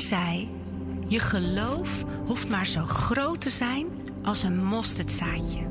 Zei: 0.02 0.50
Je 1.08 1.20
geloof 1.20 2.04
hoeft 2.26 2.50
maar 2.50 2.66
zo 2.66 2.84
groot 2.84 3.42
te 3.42 3.50
zijn 3.50 3.88
als 4.24 4.44
een 4.44 4.64
mosterdzaadje. 4.64 5.66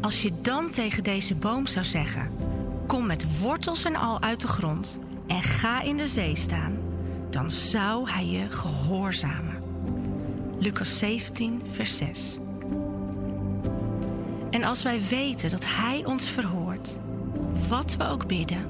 Als 0.00 0.22
je 0.22 0.32
dan 0.42 0.70
tegen 0.70 1.02
deze 1.02 1.34
boom 1.34 1.66
zou 1.66 1.84
zeggen: 1.84 2.30
Kom 2.86 3.06
met 3.06 3.38
wortels 3.40 3.84
en 3.84 3.96
al 3.96 4.20
uit 4.20 4.40
de 4.40 4.46
grond 4.46 4.98
en 5.26 5.42
ga 5.42 5.82
in 5.82 5.96
de 5.96 6.06
zee 6.06 6.36
staan, 6.36 6.78
dan 7.30 7.50
zou 7.50 8.10
hij 8.10 8.26
je 8.26 8.50
gehoorzamen. 8.50 9.62
Lucas 10.58 10.98
17, 10.98 11.62
vers 11.70 11.96
6. 11.96 12.38
En 14.50 14.64
als 14.64 14.82
wij 14.82 15.00
weten 15.08 15.50
dat 15.50 15.64
Hij 15.66 16.04
ons 16.04 16.28
verhoort, 16.28 16.98
wat 17.68 17.96
we 17.96 18.08
ook 18.08 18.26
bidden, 18.26 18.66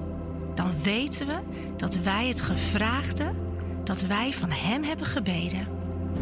dan 0.55 0.73
weten 0.83 1.27
we 1.27 1.39
dat 1.77 1.97
wij 1.97 2.29
het 2.29 2.41
gevraagde 2.41 3.46
dat 3.87 4.01
wij 4.01 4.33
van 4.33 4.51
Hem 4.51 4.83
hebben 4.83 5.07
gebeden, 5.07 5.67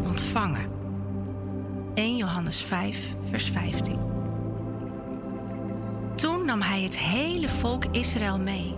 ontvangen. 0.03 0.69
1 1.93 2.15
Johannes 2.15 2.61
5, 2.61 3.15
vers 3.29 3.49
15. 3.49 3.99
Toen 6.15 6.45
nam 6.45 6.61
Hij 6.61 6.81
het 6.81 6.97
hele 6.97 7.49
volk 7.49 7.85
Israël 7.85 8.39
mee. 8.39 8.75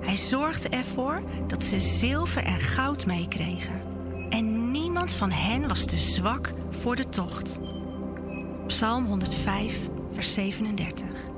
Hij 0.00 0.16
zorgde 0.16 0.68
ervoor 0.68 1.22
dat 1.46 1.64
ze 1.64 1.78
zilver 1.78 2.44
en 2.44 2.60
goud 2.60 3.06
meekregen. 3.06 3.82
En 4.30 4.70
niemand 4.70 5.12
van 5.12 5.30
hen 5.30 5.68
was 5.68 5.84
te 5.84 5.96
zwak 5.96 6.52
voor 6.70 6.96
de 6.96 7.08
tocht. 7.08 7.58
Psalm 8.66 9.06
105, 9.06 9.88
vers 10.12 10.34
37. 10.34 11.33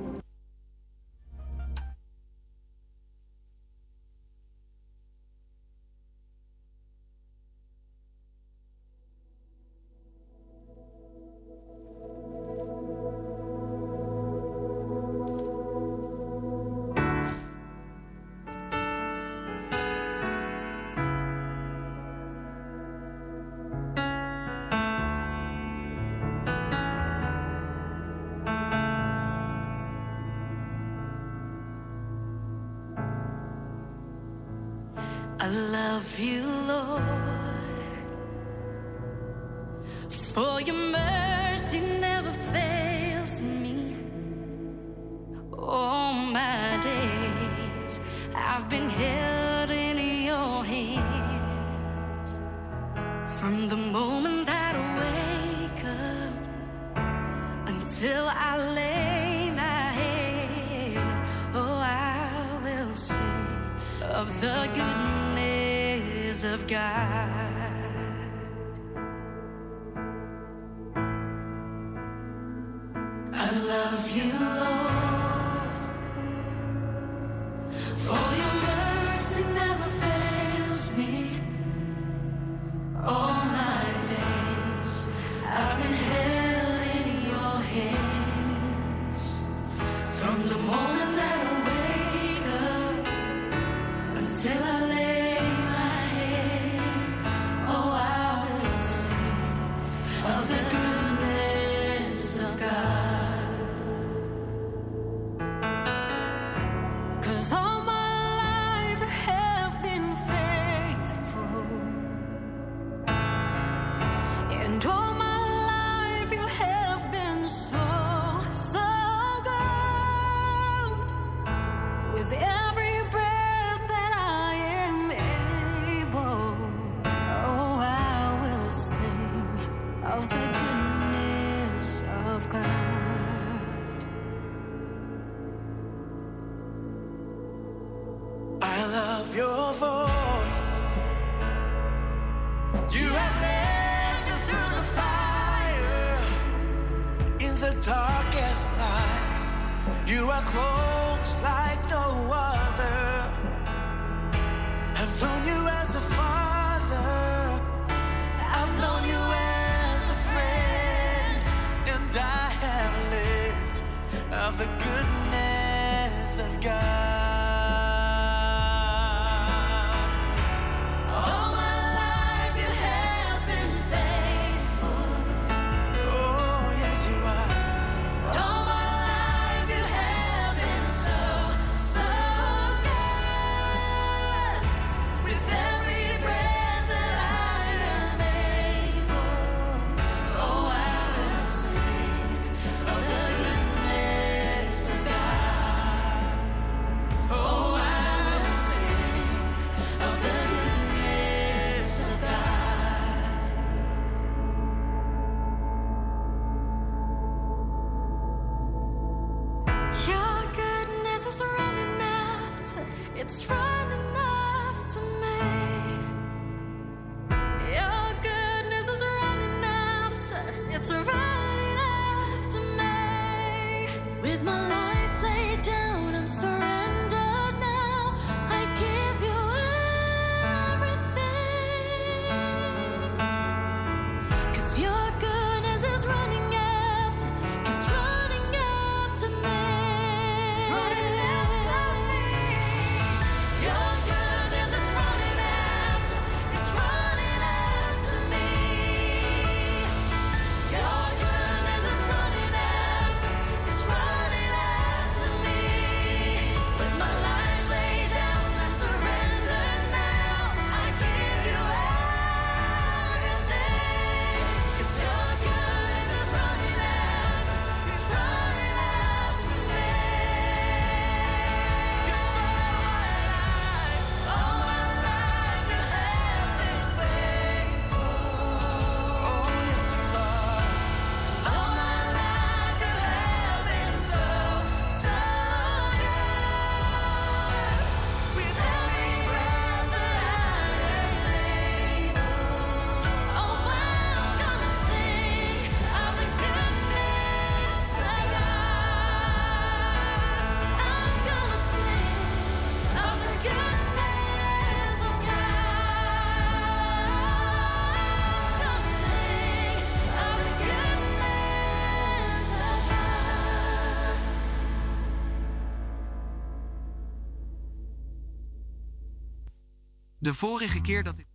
de 320.27 320.33
vorige 320.33 320.81
keer 320.81 321.03
dat 321.03 321.19
ik. 321.19 321.25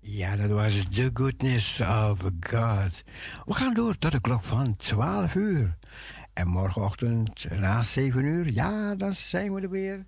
Ja, 0.00 0.36
dat 0.36 0.50
was 0.50 0.88
The 0.90 1.10
Goodness 1.14 1.80
of 1.80 2.20
God. 2.40 3.02
We 3.44 3.54
gaan 3.54 3.74
door 3.74 3.98
tot 3.98 4.12
de 4.12 4.20
klok 4.20 4.42
van 4.42 4.76
12 4.76 5.34
uur. 5.34 5.76
En 6.32 6.48
morgenochtend 6.48 7.50
na 7.50 7.82
7 7.82 8.24
uur, 8.24 8.52
ja, 8.52 8.94
dan 8.94 9.12
zijn 9.12 9.54
we 9.54 9.60
er 9.60 9.70
weer. 9.70 10.06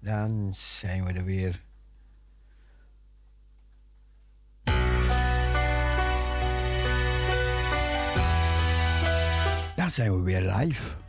Dan 0.00 0.54
zijn 0.54 1.04
we 1.04 1.12
er 1.12 1.24
weer. 1.24 1.62
Dan 9.76 9.90
zijn 9.90 10.16
we 10.16 10.22
weer 10.22 10.54
live. 10.54 11.05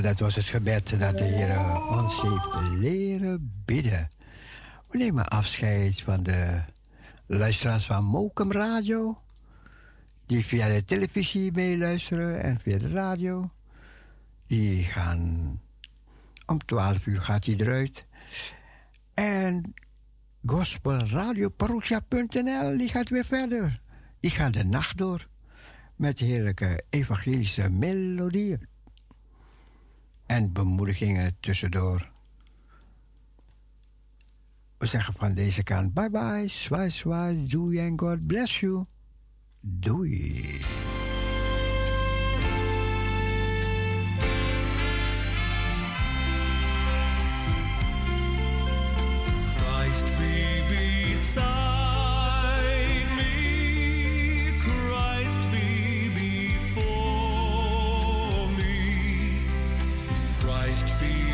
Dat 0.00 0.20
was 0.20 0.34
het 0.34 0.44
gebed 0.44 0.98
dat 0.98 1.18
de 1.18 1.24
Heer 1.24 1.88
ons 1.88 2.22
heeft 2.22 2.70
leren 2.70 3.62
bidden. 3.64 4.08
We 4.88 4.98
nemen 4.98 5.28
afscheid 5.28 6.00
van 6.00 6.22
de 6.22 6.62
luisteraars 7.26 7.86
van 7.86 8.04
Mokum 8.04 8.52
Radio, 8.52 9.22
die 10.26 10.44
via 10.44 10.68
de 10.68 10.84
televisie 10.84 11.52
meeluisteren 11.52 12.42
en 12.42 12.60
via 12.60 12.78
de 12.78 12.88
radio, 12.88 13.50
die 14.46 14.84
gaan 14.84 15.60
om 16.46 16.58
12 16.58 17.06
uur 17.06 17.20
gaat 17.20 17.44
hij 17.44 17.54
eruit. 17.54 18.06
En 19.14 19.74
gospelradioparousia.nl, 20.46 22.76
die 22.76 22.88
gaat 22.88 23.08
weer 23.08 23.24
verder. 23.24 23.80
Die 24.20 24.30
gaat 24.30 24.52
de 24.52 24.64
nacht 24.64 24.98
door 24.98 25.26
met 25.94 26.18
heerlijke 26.18 26.82
evangelische 26.90 27.70
melodieën 27.70 28.74
en 30.26 30.52
bemoedigingen 30.52 31.36
tussendoor. 31.40 32.10
We 34.78 34.86
zeggen 34.86 35.14
van 35.14 35.34
deze 35.34 35.62
kant 35.62 35.94
bye 35.94 36.10
bye, 36.10 36.48
zwaai 36.48 36.90
zwaai, 36.90 37.46
doei 37.46 37.78
en 37.78 37.98
God 37.98 38.26
bless 38.26 38.60
you. 38.60 38.84
Doei. 39.60 40.60
Christ 49.56 50.06
be 50.18 51.65
Christ 60.76 61.00
be 61.00 61.25